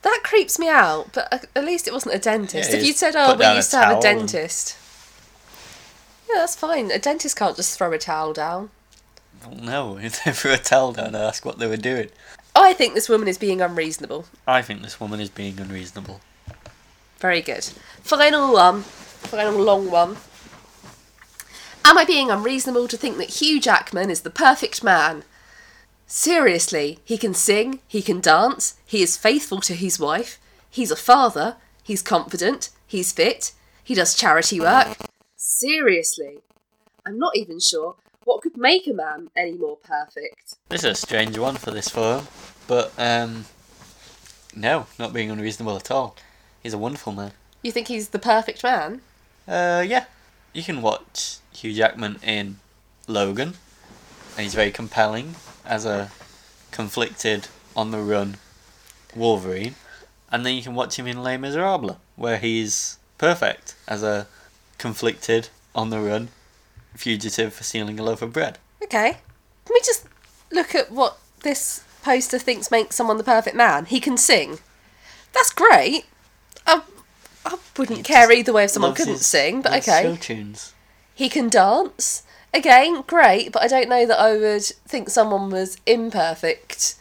That 0.00 0.20
creeps 0.24 0.58
me 0.58 0.70
out, 0.70 1.10
but 1.12 1.30
at- 1.54 1.64
least 1.64 1.86
it 1.86 1.92
wasn't 1.92 2.14
a 2.14 2.18
dentist. 2.18 2.70
Yeah, 2.70 2.78
if 2.78 2.86
you 2.86 2.94
said, 2.94 3.14
oh, 3.14 3.36
we 3.36 3.44
used 3.56 3.72
to 3.72 3.76
have 3.76 3.98
a 3.98 4.00
towel 4.00 4.06
and- 4.06 4.26
dentist. 4.26 4.74
Yeah, 6.28 6.40
that's 6.40 6.56
fine. 6.56 6.90
A 6.90 6.98
dentist 6.98 7.36
can't 7.36 7.56
just 7.56 7.76
throw 7.76 7.92
a 7.92 7.98
towel 7.98 8.32
down. 8.32 8.70
Well, 9.42 9.56
no, 9.56 9.98
if 10.02 10.24
they 10.24 10.32
threw 10.32 10.52
a 10.52 10.58
towel 10.58 10.92
down 10.92 11.14
asked 11.14 11.44
what 11.44 11.58
they 11.58 11.66
were 11.66 11.76
doing. 11.76 12.10
I 12.54 12.72
think 12.72 12.94
this 12.94 13.08
woman 13.08 13.28
is 13.28 13.38
being 13.38 13.60
unreasonable. 13.60 14.26
I 14.46 14.62
think 14.62 14.82
this 14.82 15.00
woman 15.00 15.20
is 15.20 15.30
being 15.30 15.60
unreasonable. 15.60 16.20
Very 17.18 17.40
good. 17.40 17.64
Final 18.02 18.52
one. 18.52 18.82
Final 18.82 19.60
long 19.60 19.90
one. 19.90 20.16
Am 21.84 21.96
I 21.96 22.04
being 22.04 22.30
unreasonable 22.30 22.88
to 22.88 22.96
think 22.96 23.16
that 23.16 23.40
Hugh 23.40 23.60
Jackman 23.60 24.10
is 24.10 24.22
the 24.22 24.30
perfect 24.30 24.84
man? 24.84 25.24
Seriously, 26.06 26.98
he 27.04 27.16
can 27.16 27.34
sing, 27.34 27.80
he 27.86 28.02
can 28.02 28.20
dance, 28.20 28.74
he 28.84 29.02
is 29.02 29.16
faithful 29.16 29.60
to 29.60 29.74
his 29.74 30.00
wife, 30.00 30.38
he's 30.70 30.90
a 30.90 30.96
father, 30.96 31.56
he's 31.82 32.02
confident, 32.02 32.70
he's 32.86 33.12
fit, 33.12 33.52
he 33.84 33.94
does 33.94 34.14
charity 34.14 34.58
work. 34.60 34.96
Seriously, 35.40 36.40
I'm 37.06 37.16
not 37.16 37.36
even 37.36 37.60
sure 37.60 37.94
what 38.24 38.42
could 38.42 38.56
make 38.56 38.88
a 38.88 38.92
man 38.92 39.30
any 39.36 39.52
more 39.52 39.76
perfect. 39.76 40.56
This 40.68 40.82
is 40.82 40.90
a 40.90 40.94
strange 40.96 41.38
one 41.38 41.54
for 41.54 41.70
this 41.70 41.88
forum, 41.88 42.26
but 42.66 42.92
um, 42.98 43.44
no, 44.56 44.88
not 44.98 45.12
being 45.12 45.30
unreasonable 45.30 45.76
at 45.76 45.92
all. 45.92 46.16
He's 46.60 46.74
a 46.74 46.78
wonderful 46.78 47.12
man. 47.12 47.30
You 47.62 47.70
think 47.70 47.86
he's 47.86 48.08
the 48.08 48.18
perfect 48.18 48.64
man? 48.64 49.00
Uh, 49.46 49.84
yeah, 49.86 50.06
you 50.52 50.64
can 50.64 50.82
watch 50.82 51.36
Hugh 51.52 51.72
Jackman 51.72 52.18
in 52.20 52.58
Logan, 53.06 53.54
and 54.36 54.42
he's 54.42 54.56
very 54.56 54.72
compelling 54.72 55.36
as 55.64 55.86
a 55.86 56.10
conflicted, 56.72 57.46
on 57.76 57.92
the 57.92 57.98
run 57.98 58.38
Wolverine, 59.14 59.76
and 60.32 60.44
then 60.44 60.56
you 60.56 60.62
can 60.62 60.74
watch 60.74 60.98
him 60.98 61.06
in 61.06 61.22
Les 61.22 61.36
Miserables, 61.36 61.96
where 62.16 62.38
he's 62.38 62.98
perfect 63.18 63.76
as 63.86 64.02
a 64.02 64.26
conflicted, 64.78 65.48
on 65.74 65.90
the 65.90 66.00
run 66.00 66.28
fugitive 66.96 67.54
for 67.54 67.62
stealing 67.64 67.98
a 67.98 68.02
loaf 68.02 68.22
of 68.22 68.32
bread. 68.32 68.58
Okay. 68.82 69.12
Can 69.64 69.74
we 69.74 69.80
just 69.80 70.06
look 70.50 70.74
at 70.74 70.90
what 70.90 71.18
this 71.42 71.84
poster 72.02 72.38
thinks 72.38 72.70
makes 72.70 72.96
someone 72.96 73.18
the 73.18 73.24
perfect 73.24 73.56
man? 73.56 73.84
He 73.86 74.00
can 74.00 74.16
sing. 74.16 74.58
That's 75.32 75.52
great. 75.52 76.06
I, 76.66 76.82
I 77.44 77.58
wouldn't 77.76 78.04
care 78.04 78.30
either 78.32 78.52
way 78.52 78.64
if 78.64 78.70
someone 78.70 78.94
couldn't 78.94 79.14
his- 79.14 79.26
sing, 79.26 79.62
but 79.62 79.72
okay. 79.74 80.02
Show 80.02 80.16
tunes. 80.16 80.74
He 81.14 81.28
can 81.28 81.48
dance. 81.48 82.22
Again, 82.54 83.02
great, 83.06 83.52
but 83.52 83.62
I 83.62 83.66
don't 83.68 83.88
know 83.88 84.06
that 84.06 84.18
I 84.18 84.36
would 84.36 84.64
think 84.64 85.10
someone 85.10 85.50
was 85.50 85.76
imperfect 85.84 86.94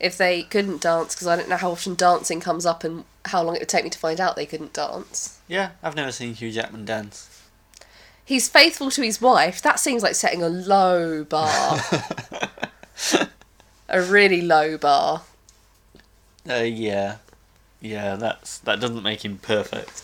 if 0.00 0.16
they 0.16 0.44
couldn't 0.44 0.80
dance 0.80 1.14
because 1.14 1.26
I 1.26 1.36
don't 1.36 1.48
know 1.48 1.56
how 1.56 1.72
often 1.72 1.94
dancing 1.94 2.40
comes 2.40 2.64
up 2.64 2.84
and 2.84 3.04
how 3.28 3.42
long 3.42 3.56
it 3.56 3.60
would 3.60 3.68
take 3.68 3.84
me 3.84 3.90
to 3.90 3.98
find 3.98 4.20
out 4.20 4.36
they 4.36 4.46
couldn't 4.46 4.72
dance. 4.72 5.38
Yeah, 5.48 5.70
I've 5.82 5.96
never 5.96 6.12
seen 6.12 6.34
Hugh 6.34 6.52
Jackman 6.52 6.84
dance. 6.84 7.42
He's 8.24 8.48
faithful 8.48 8.90
to 8.90 9.02
his 9.02 9.20
wife. 9.20 9.62
That 9.62 9.80
seems 9.80 10.02
like 10.02 10.14
setting 10.14 10.42
a 10.42 10.48
low 10.48 11.24
bar. 11.24 11.80
a 13.88 14.02
really 14.02 14.42
low 14.42 14.76
bar. 14.76 15.22
Uh, 16.48 16.56
yeah, 16.56 17.16
yeah. 17.80 18.16
That's 18.16 18.58
that 18.58 18.80
doesn't 18.80 19.02
make 19.02 19.24
him 19.24 19.38
perfect. 19.38 20.02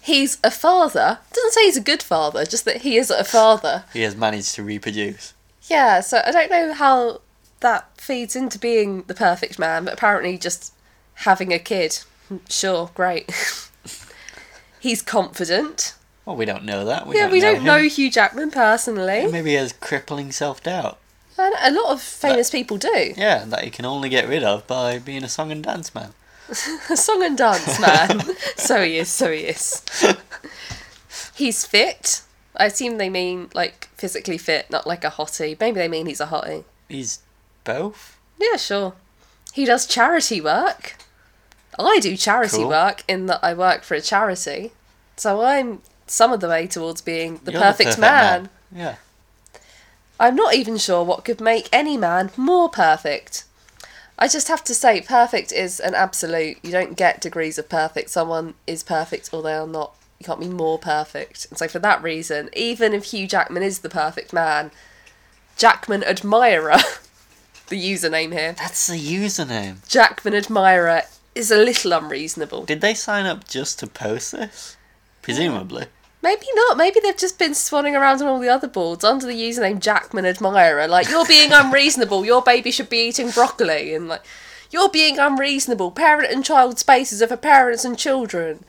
He's 0.00 0.38
a 0.44 0.50
father. 0.50 1.18
Doesn't 1.32 1.52
say 1.52 1.64
he's 1.64 1.76
a 1.76 1.82
good 1.82 2.02
father, 2.02 2.44
just 2.44 2.64
that 2.66 2.82
he 2.82 2.96
is 2.96 3.10
a 3.10 3.24
father. 3.24 3.84
He 3.92 4.02
has 4.02 4.14
managed 4.14 4.54
to 4.54 4.62
reproduce. 4.62 5.34
Yeah, 5.68 6.00
so 6.00 6.20
I 6.24 6.30
don't 6.30 6.50
know 6.50 6.74
how 6.74 7.20
that 7.60 7.88
feeds 7.98 8.36
into 8.36 8.58
being 8.58 9.02
the 9.02 9.14
perfect 9.14 9.58
man, 9.58 9.84
but 9.84 9.94
apparently 9.94 10.36
just 10.36 10.74
having 11.14 11.52
a 11.52 11.58
kid. 11.58 12.00
Sure, 12.48 12.90
great. 12.94 13.30
He's 14.80 15.02
confident. 15.02 15.94
Well, 16.24 16.36
we 16.36 16.44
don't 16.44 16.64
know 16.64 16.84
that. 16.86 17.06
We 17.06 17.16
yeah, 17.16 17.22
don't 17.22 17.32
we 17.32 17.40
know 17.40 17.46
don't 17.52 17.56
him. 17.60 17.64
know 17.64 17.82
Hugh 17.82 18.10
Jackman 18.10 18.50
personally. 18.50 19.26
Maybe 19.30 19.50
he 19.50 19.56
has 19.56 19.72
crippling 19.72 20.32
self 20.32 20.62
doubt. 20.62 20.98
And 21.36 21.54
a 21.60 21.70
lot 21.72 21.92
of 21.92 22.00
famous 22.00 22.50
people 22.50 22.76
do. 22.78 23.12
Yeah, 23.16 23.44
that 23.46 23.64
he 23.64 23.70
can 23.70 23.84
only 23.84 24.08
get 24.08 24.28
rid 24.28 24.44
of 24.44 24.66
by 24.66 24.98
being 24.98 25.24
a 25.24 25.28
song 25.28 25.50
and 25.50 25.62
dance 25.62 25.94
man. 25.94 26.12
A 26.90 26.96
song 26.96 27.24
and 27.24 27.38
dance 27.38 27.80
man. 27.80 28.20
so 28.56 28.82
he 28.84 28.98
is, 28.98 29.08
so 29.08 29.32
he 29.32 29.40
is. 29.40 29.82
He's 31.34 31.64
fit. 31.64 32.20
I 32.54 32.66
assume 32.66 32.98
they 32.98 33.08
mean 33.08 33.48
like 33.54 33.88
physically 33.96 34.38
fit, 34.38 34.70
not 34.70 34.86
like 34.86 35.04
a 35.04 35.10
hottie. 35.10 35.58
Maybe 35.58 35.76
they 35.76 35.88
mean 35.88 36.06
he's 36.06 36.20
a 36.20 36.26
hottie. 36.26 36.64
He's 36.88 37.20
both. 37.64 38.18
Yeah, 38.38 38.56
sure. 38.56 38.92
He 39.54 39.64
does 39.64 39.86
charity 39.86 40.40
work. 40.40 40.96
I 41.78 41.98
do 42.00 42.16
charity 42.16 42.58
Cool. 42.58 42.68
work 42.68 43.02
in 43.08 43.26
that 43.26 43.40
I 43.42 43.54
work 43.54 43.82
for 43.82 43.94
a 43.94 44.00
charity. 44.00 44.72
So 45.16 45.42
I'm 45.42 45.80
some 46.06 46.32
of 46.32 46.40
the 46.40 46.48
way 46.48 46.66
towards 46.66 47.00
being 47.00 47.40
the 47.44 47.52
You're 47.52 47.60
perfect, 47.60 47.98
man. 47.98 48.50
Yeah. 48.72 48.96
I'm 50.20 50.36
not 50.36 50.54
even 50.54 50.76
sure 50.78 51.02
what 51.02 51.24
could 51.24 51.40
make 51.40 51.68
any 51.72 51.96
man 51.96 52.30
more 52.36 52.68
perfect. 52.68 53.44
I 54.18 54.28
just 54.28 54.46
have 54.48 54.62
to 54.64 54.74
say, 54.74 55.00
perfect 55.00 55.50
is 55.52 55.80
an 55.80 55.94
absolute. 55.94 56.58
You 56.62 56.70
don't 56.70 56.96
get 56.96 57.20
degrees 57.20 57.58
of 57.58 57.68
perfect. 57.68 58.10
Someone 58.10 58.54
is 58.66 58.82
perfect 58.84 59.30
or 59.32 59.42
they 59.42 59.54
are 59.54 59.66
not. 59.66 59.96
You 60.20 60.26
can't 60.26 60.38
be 60.40 60.48
more 60.48 60.78
perfect. 60.78 61.46
And 61.50 61.58
so, 61.58 61.66
for 61.66 61.80
that 61.80 62.00
reason, 62.02 62.48
even 62.54 62.92
if 62.94 63.06
Hugh 63.06 63.26
Jackman 63.26 63.64
is 63.64 63.80
the 63.80 63.88
perfect 63.88 64.32
man, 64.32 64.70
Jackman 65.56 66.04
Admirer, 66.04 66.78
the 67.68 67.82
username 67.82 68.32
here, 68.32 68.52
That's 68.56 68.86
the 68.86 68.94
username. 68.98 69.86
Jackman 69.88 70.34
Admirer 70.34 71.02
is 71.34 71.50
a 71.50 71.56
little 71.56 71.92
unreasonable. 71.92 72.64
Did 72.64 72.80
they 72.80 72.94
sign 72.94 73.26
up 73.26 73.48
just 73.48 73.78
to 73.80 73.86
post 73.86 74.32
this? 74.32 74.76
Presumably. 75.22 75.86
Maybe 76.22 76.46
not. 76.54 76.78
Maybe 76.78 77.00
they've 77.00 77.16
just 77.16 77.38
been 77.38 77.52
swanning 77.52 77.98
around 77.98 78.22
on 78.22 78.28
all 78.28 78.38
the 78.38 78.48
other 78.48 78.68
boards 78.68 79.04
under 79.04 79.26
the 79.26 79.34
username 79.34 79.78
Jackman 79.78 80.24
Admirer. 80.24 80.88
Like, 80.88 81.10
you're 81.10 81.26
being 81.26 81.50
unreasonable. 81.52 82.24
Your 82.24 82.40
baby 82.42 82.70
should 82.70 82.88
be 82.88 83.08
eating 83.08 83.30
broccoli. 83.30 83.94
And, 83.94 84.08
like, 84.08 84.22
you're 84.70 84.88
being 84.88 85.18
unreasonable. 85.18 85.90
Parent 85.90 86.32
and 86.32 86.44
child 86.44 86.78
spaces 86.78 87.20
are 87.20 87.26
for 87.26 87.36
parents 87.36 87.84
and 87.84 87.98
children. 87.98 88.64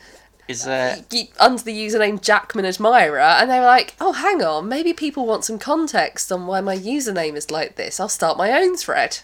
Is 0.48 0.66
there 0.66 0.98
Under 1.40 1.64
the 1.64 1.72
username 1.72 2.22
Jackman 2.22 2.66
Admirer. 2.66 3.20
And 3.20 3.50
they 3.50 3.60
were 3.60 3.66
like, 3.66 3.96
oh, 4.02 4.12
hang 4.14 4.44
on. 4.44 4.68
Maybe 4.68 4.94
people 4.94 5.26
want 5.26 5.46
some 5.46 5.58
context 5.58 6.32
on 6.32 6.48
why 6.48 6.62
my 6.62 6.78
username 6.78 7.36
is 7.36 7.52
like 7.52 7.78
this. 7.78 8.00
I'll 8.00 8.10
start 8.10 8.38
my 8.38 8.52
own 8.52 8.76
thread. 8.76 9.20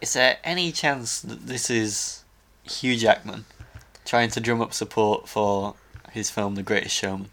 is 0.00 0.12
there 0.12 0.36
any 0.44 0.70
chance 0.70 1.20
that 1.22 1.46
this 1.46 1.70
is 1.70 2.19
Hugh 2.64 2.96
Jackman 2.96 3.44
trying 4.04 4.30
to 4.30 4.40
drum 4.40 4.60
up 4.60 4.72
support 4.74 5.28
for 5.28 5.74
his 6.12 6.30
film 6.30 6.54
The 6.54 6.62
Greatest 6.62 6.94
Showman? 6.96 7.30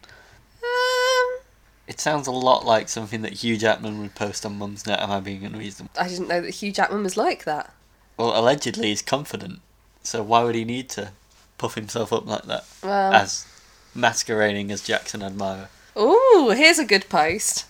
Um, 0.63 1.39
It 1.87 1.99
sounds 1.99 2.27
a 2.27 2.31
lot 2.31 2.65
like 2.65 2.89
something 2.89 3.21
that 3.21 3.33
Hugh 3.43 3.57
Jackman 3.57 3.99
would 4.01 4.15
post 4.15 4.45
on 4.45 4.59
Mumsnet. 4.59 5.01
Am 5.01 5.11
I 5.11 5.19
being 5.19 5.45
unreasonable? 5.45 5.91
I 5.99 6.07
didn't 6.07 6.27
know 6.27 6.41
that 6.41 6.55
Hugh 6.55 6.71
Jackman 6.71 7.03
was 7.03 7.17
like 7.17 7.43
that. 7.45 7.73
Well, 8.17 8.37
allegedly 8.39 8.87
he's 8.89 9.01
confident, 9.01 9.59
so 10.03 10.23
why 10.23 10.43
would 10.43 10.55
he 10.55 10.65
need 10.65 10.89
to 10.89 11.11
puff 11.57 11.75
himself 11.75 12.11
up 12.11 12.25
like 12.25 12.43
that 12.43 12.65
Well, 12.83 13.13
as 13.13 13.45
masquerading 13.93 14.71
as 14.71 14.81
Jackson 14.81 15.21
admirer? 15.21 15.69
Ooh, 15.97 16.53
here's 16.55 16.79
a 16.79 16.85
good 16.85 17.09
post. 17.09 17.65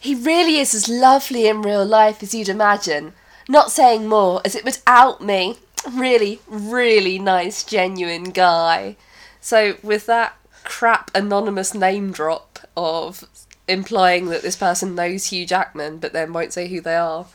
He 0.00 0.14
really 0.14 0.58
is 0.58 0.74
as 0.74 0.88
lovely 0.88 1.46
in 1.46 1.62
real 1.62 1.84
life 1.84 2.22
as 2.22 2.34
you'd 2.34 2.48
imagine. 2.48 3.12
Not 3.48 3.70
saying 3.70 4.06
more, 4.08 4.40
as 4.44 4.54
it 4.54 4.64
would 4.64 4.78
out 4.86 5.20
me. 5.20 5.58
Really, 5.90 6.40
really 6.46 7.18
nice, 7.18 7.64
genuine 7.64 8.24
guy. 8.24 8.96
So, 9.40 9.76
with 9.82 10.06
that 10.06 10.36
crap 10.64 11.10
anonymous 11.14 11.74
name 11.74 12.12
drop 12.12 12.58
of 12.76 13.24
implying 13.66 14.26
that 14.26 14.42
this 14.42 14.56
person 14.56 14.94
knows 14.94 15.26
Hugh 15.26 15.46
Jackman 15.46 15.98
but 15.98 16.12
then 16.12 16.32
won't 16.32 16.52
say 16.52 16.68
who 16.68 16.80
they 16.80 16.96
are, 16.96 17.26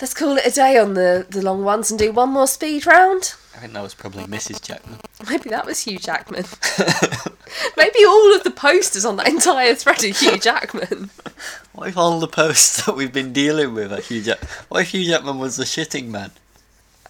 let's 0.00 0.14
call 0.14 0.36
it 0.36 0.46
a 0.46 0.50
day 0.50 0.76
on 0.76 0.94
the, 0.94 1.26
the 1.28 1.42
long 1.42 1.62
ones 1.64 1.90
and 1.90 1.98
do 1.98 2.12
one 2.12 2.30
more 2.30 2.46
speed 2.46 2.86
round. 2.86 3.34
I 3.54 3.58
think 3.58 3.72
that 3.74 3.82
was 3.82 3.94
probably 3.94 4.24
Mrs. 4.24 4.60
Jackman. 4.60 4.98
Maybe 5.28 5.48
that 5.50 5.64
was 5.64 5.80
Hugh 5.84 5.98
Jackman. 5.98 6.44
Maybe 7.76 8.04
all 8.04 8.34
of 8.34 8.42
the 8.42 8.50
posters 8.50 9.04
on 9.04 9.16
that 9.16 9.28
entire 9.28 9.76
thread 9.76 10.02
are 10.02 10.08
Hugh 10.08 10.38
Jackman. 10.38 11.10
What 11.72 11.88
if 11.88 11.96
all 11.96 12.18
the 12.18 12.26
posts 12.26 12.84
that 12.84 12.96
we've 12.96 13.12
been 13.12 13.32
dealing 13.32 13.74
with 13.74 13.92
are 13.92 14.00
Hugh 14.00 14.22
Jack? 14.22 14.42
What 14.68 14.82
if 14.82 14.90
Hugh 14.90 15.04
Jackman 15.04 15.38
was 15.38 15.56
the 15.56 15.64
shitting 15.64 16.08
man? 16.08 16.32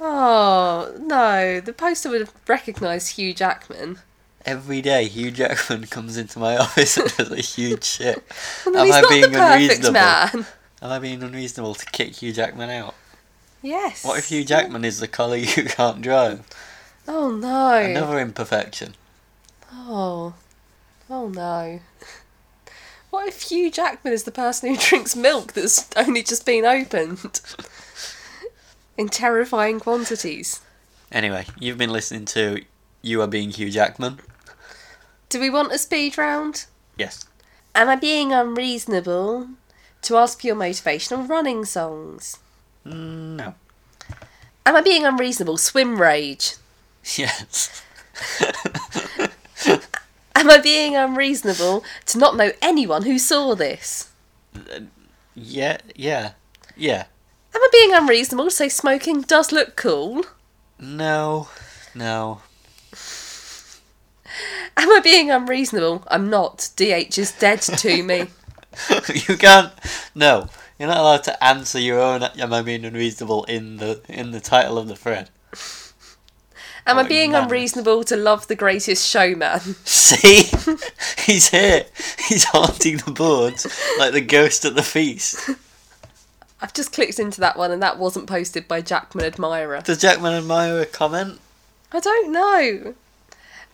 Oh, 0.00 0.94
no. 0.98 1.60
The 1.60 1.72
poster 1.72 2.10
would 2.10 2.20
have 2.20 2.32
recognised 2.48 3.16
Hugh 3.16 3.32
Jackman. 3.34 3.98
Every 4.44 4.82
day, 4.82 5.06
Hugh 5.06 5.30
Jackman 5.30 5.86
comes 5.90 6.16
into 6.16 6.38
my 6.38 6.56
office 6.56 6.96
and 6.96 7.14
does 7.16 7.30
a 7.30 7.36
huge 7.40 7.84
shit. 7.84 8.22
Well, 8.66 8.76
Am 8.92 8.92
I 9.04 9.08
being 9.08 9.34
unreasonable? 9.34 9.92
man. 9.92 10.46
Am 10.82 10.90
I 10.90 10.98
being 10.98 11.22
unreasonable 11.22 11.74
to 11.74 11.86
kick 11.86 12.16
Hugh 12.16 12.32
Jackman 12.32 12.70
out? 12.70 12.94
Yes. 13.62 14.04
What 14.04 14.18
if 14.18 14.26
Hugh 14.28 14.44
Jackman 14.44 14.84
is 14.84 15.00
the 15.00 15.08
colleague 15.08 15.56
you 15.56 15.64
can't 15.64 16.02
drive? 16.02 16.46
Oh, 17.08 17.30
no. 17.30 17.76
Another 17.76 18.18
imperfection. 18.18 18.94
Oh. 19.72 20.34
Oh, 21.08 21.28
no. 21.28 21.80
What 23.10 23.28
if 23.28 23.42
Hugh 23.42 23.70
Jackman 23.70 24.12
is 24.12 24.24
the 24.24 24.32
person 24.32 24.70
who 24.70 24.76
drinks 24.80 25.14
milk 25.16 25.52
that's 25.52 25.88
only 25.96 26.22
just 26.22 26.44
been 26.44 26.64
opened? 26.64 27.40
In 28.96 29.08
terrifying 29.08 29.80
quantities. 29.80 30.60
Anyway, 31.10 31.46
you've 31.58 31.78
been 31.78 31.90
listening 31.90 32.24
to 32.26 32.62
You 33.02 33.22
Are 33.22 33.26
Being 33.26 33.50
Hugh 33.50 33.70
Jackman. 33.70 34.20
Do 35.28 35.40
we 35.40 35.50
want 35.50 35.72
a 35.72 35.78
speed 35.78 36.16
round? 36.16 36.66
Yes. 36.96 37.24
Am 37.74 37.88
I 37.88 37.96
being 37.96 38.32
unreasonable 38.32 39.48
to 40.02 40.16
ask 40.16 40.40
for 40.40 40.46
your 40.46 40.56
motivational 40.56 41.28
running 41.28 41.64
songs? 41.64 42.38
Mm, 42.86 43.36
no. 43.36 43.54
Am 44.66 44.76
I 44.76 44.80
being 44.80 45.04
unreasonable? 45.04 45.56
Swim 45.56 46.00
rage. 46.00 46.54
Yes. 47.16 47.82
Am 50.36 50.50
I 50.50 50.58
being 50.58 50.96
unreasonable 50.96 51.84
to 52.06 52.18
not 52.18 52.36
know 52.36 52.52
anyone 52.62 53.02
who 53.02 53.18
saw 53.18 53.54
this? 53.54 54.10
Yeah, 55.34 55.78
yeah, 55.94 56.32
yeah. 56.76 57.04
Am 57.54 57.62
I 57.62 57.68
being 57.72 57.94
unreasonable 57.94 58.46
to 58.46 58.50
say 58.50 58.68
smoking 58.68 59.22
does 59.22 59.52
look 59.52 59.76
cool? 59.76 60.24
No, 60.78 61.48
no. 61.94 62.40
Am 64.76 64.90
I 64.90 65.00
being 65.02 65.30
unreasonable? 65.30 66.04
I'm 66.08 66.28
not. 66.28 66.70
DH 66.76 67.16
is 67.18 67.32
dead 67.32 67.62
to 67.62 68.02
me. 68.02 68.26
you 69.28 69.36
can't. 69.36 69.72
No, 70.14 70.48
you're 70.78 70.88
not 70.88 70.98
allowed 70.98 71.24
to 71.24 71.44
answer 71.44 71.78
your 71.78 72.00
own. 72.00 72.22
Am 72.24 72.52
I 72.52 72.62
being 72.62 72.84
unreasonable 72.84 73.44
in 73.44 73.76
the 73.76 74.00
in 74.08 74.32
the 74.32 74.40
title 74.40 74.76
of 74.78 74.88
the 74.88 74.96
thread? 74.96 75.30
Am 76.86 76.98
I 76.98 77.02
Oh, 77.02 77.08
being 77.08 77.32
man. 77.32 77.44
unreasonable 77.44 78.02
to 78.04 78.16
love 78.16 78.46
the 78.48 78.56
greatest 78.56 79.08
showman? 79.08 79.60
See, 79.84 80.50
he's 81.24 81.48
here. 81.50 81.86
He's 82.28 82.44
haunting 82.44 82.98
the 82.98 83.12
boards 83.12 83.66
like 83.98 84.12
the 84.12 84.20
ghost 84.20 84.64
at 84.64 84.74
the 84.74 84.82
feast. 84.82 85.50
I've 86.60 86.72
just 86.72 86.92
clicked 86.92 87.18
into 87.18 87.40
that 87.40 87.58
one 87.58 87.70
and 87.70 87.82
that 87.82 87.98
wasn't 87.98 88.26
posted 88.26 88.66
by 88.68 88.80
Jackman 88.80 89.24
Admirer. 89.24 89.80
Does 89.82 90.00
Jackman 90.00 90.32
Admirer 90.34 90.86
comment? 90.86 91.40
I 91.92 92.00
don't 92.00 92.32
know. 92.32 92.94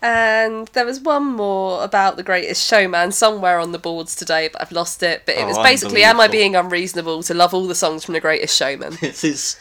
And 0.03 0.69
there 0.69 0.87
was 0.87 0.99
one 0.99 1.25
more 1.25 1.85
about 1.85 2.17
the 2.17 2.23
greatest 2.23 2.67
showman 2.67 3.13
somewhere 3.13 3.59
on 3.59 3.73
the 3.73 3.79
boards 3.79 4.17
today, 4.17 4.49
but 4.49 4.63
I've 4.63 4.73
lost 4.73 5.03
it. 5.03 5.25
But 5.27 5.35
it 5.37 5.43
Oh, 5.43 5.49
was 5.49 5.59
basically, 5.59 6.03
am 6.05 6.19
I 6.19 6.27
being 6.27 6.57
unreasonable 6.57 7.23
to 7.25 7.35
love 7.35 7.53
all 7.53 7.67
the 7.67 7.75
songs 7.75 8.03
from 8.05 8.15
the 8.15 8.21
greatest 8.21 8.57
showman? 8.57 8.97
This 9.01 9.23
is 9.25 9.57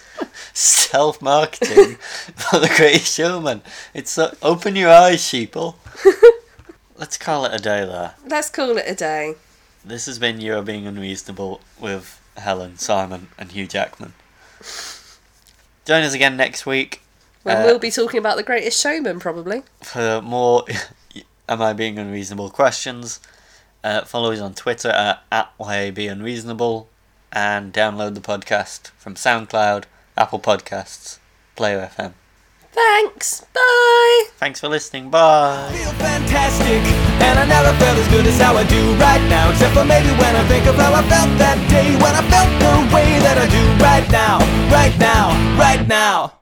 self 0.54 1.22
marketing 1.22 1.96
for 2.36 2.60
the 2.60 2.74
greatest 2.78 3.16
showman. 3.16 3.62
It's 3.94 4.18
uh, 4.18 4.34
open 4.42 4.78
your 4.78 4.90
eyes, 4.90 5.20
sheeple. 5.22 5.76
Let's 6.98 7.18
call 7.18 7.44
it 7.46 7.54
a 7.54 7.62
day 7.62 7.86
there. 7.86 8.16
Let's 8.26 8.50
call 8.50 8.78
it 8.78 8.86
a 8.88 8.96
day. 8.96 9.36
This 9.84 10.06
has 10.06 10.20
been 10.20 10.40
You're 10.40 10.62
Being 10.62 10.88
Unreasonable 10.88 11.60
with 11.80 12.19
Helen, 12.40 12.78
Simon, 12.78 13.28
and 13.38 13.52
Hugh 13.52 13.68
Jackman. 13.68 14.14
Join 15.86 16.04
us 16.04 16.14
again 16.14 16.38
next 16.38 16.66
week 16.66 17.02
When 17.44 17.58
Uh, 17.58 17.64
we'll 17.66 17.80
be 17.80 17.92
talking 17.92 18.20
about 18.20 18.38
the 18.38 18.44
greatest 18.44 18.80
showman, 18.82 19.20
probably. 19.20 19.64
for 19.82 20.22
more 20.22 20.66
Am 21.50 21.62
I 21.62 21.74
Being 21.74 21.98
Unreasonable 21.98 22.50
questions. 22.50 23.20
Uh, 23.84 24.02
follow 24.04 24.32
us 24.32 24.40
on 24.40 24.54
Twitter 24.54 24.90
at, 24.90 25.24
at 25.32 25.58
YABUnreasonable 25.60 26.86
and 27.32 27.74
download 27.74 28.14
the 28.14 28.22
podcast 28.22 28.90
from 28.98 29.16
SoundCloud, 29.16 29.86
Apple 30.18 30.40
Podcasts, 30.40 31.20
Player 31.56 31.90
FM. 31.96 32.14
Thanks. 32.80 33.42
Bye. 33.54 34.24
Thanks 34.38 34.60
for 34.62 34.70
listening. 34.70 35.10
Bye. 35.10 35.68
feel 35.74 35.92
fantastic 36.00 36.80
And 37.28 37.36
I 37.38 37.46
never 37.46 37.76
felt 37.78 37.98
as 37.98 38.08
good 38.08 38.26
as 38.26 38.40
how 38.40 38.56
I 38.56 38.64
do 38.64 38.82
right 38.96 39.22
now 39.28 39.52
Except 39.52 39.74
for 39.76 39.84
maybe 39.84 40.10
when 40.16 40.34
I 40.36 40.44
think 40.48 40.66
of 40.66 40.76
how 40.76 40.94
I 40.94 41.04
felt 41.04 41.32
that 41.44 41.60
day 41.70 41.92
When 42.00 42.16
I 42.16 42.24
felt 42.32 42.50
the 42.64 42.96
way 42.96 43.20
that 43.20 43.38
I 43.38 43.48
do 43.52 43.64
right 43.84 44.08
now 44.12 44.40
Right 44.72 44.96
now, 44.98 45.36
right 45.60 45.86
now 45.88 46.34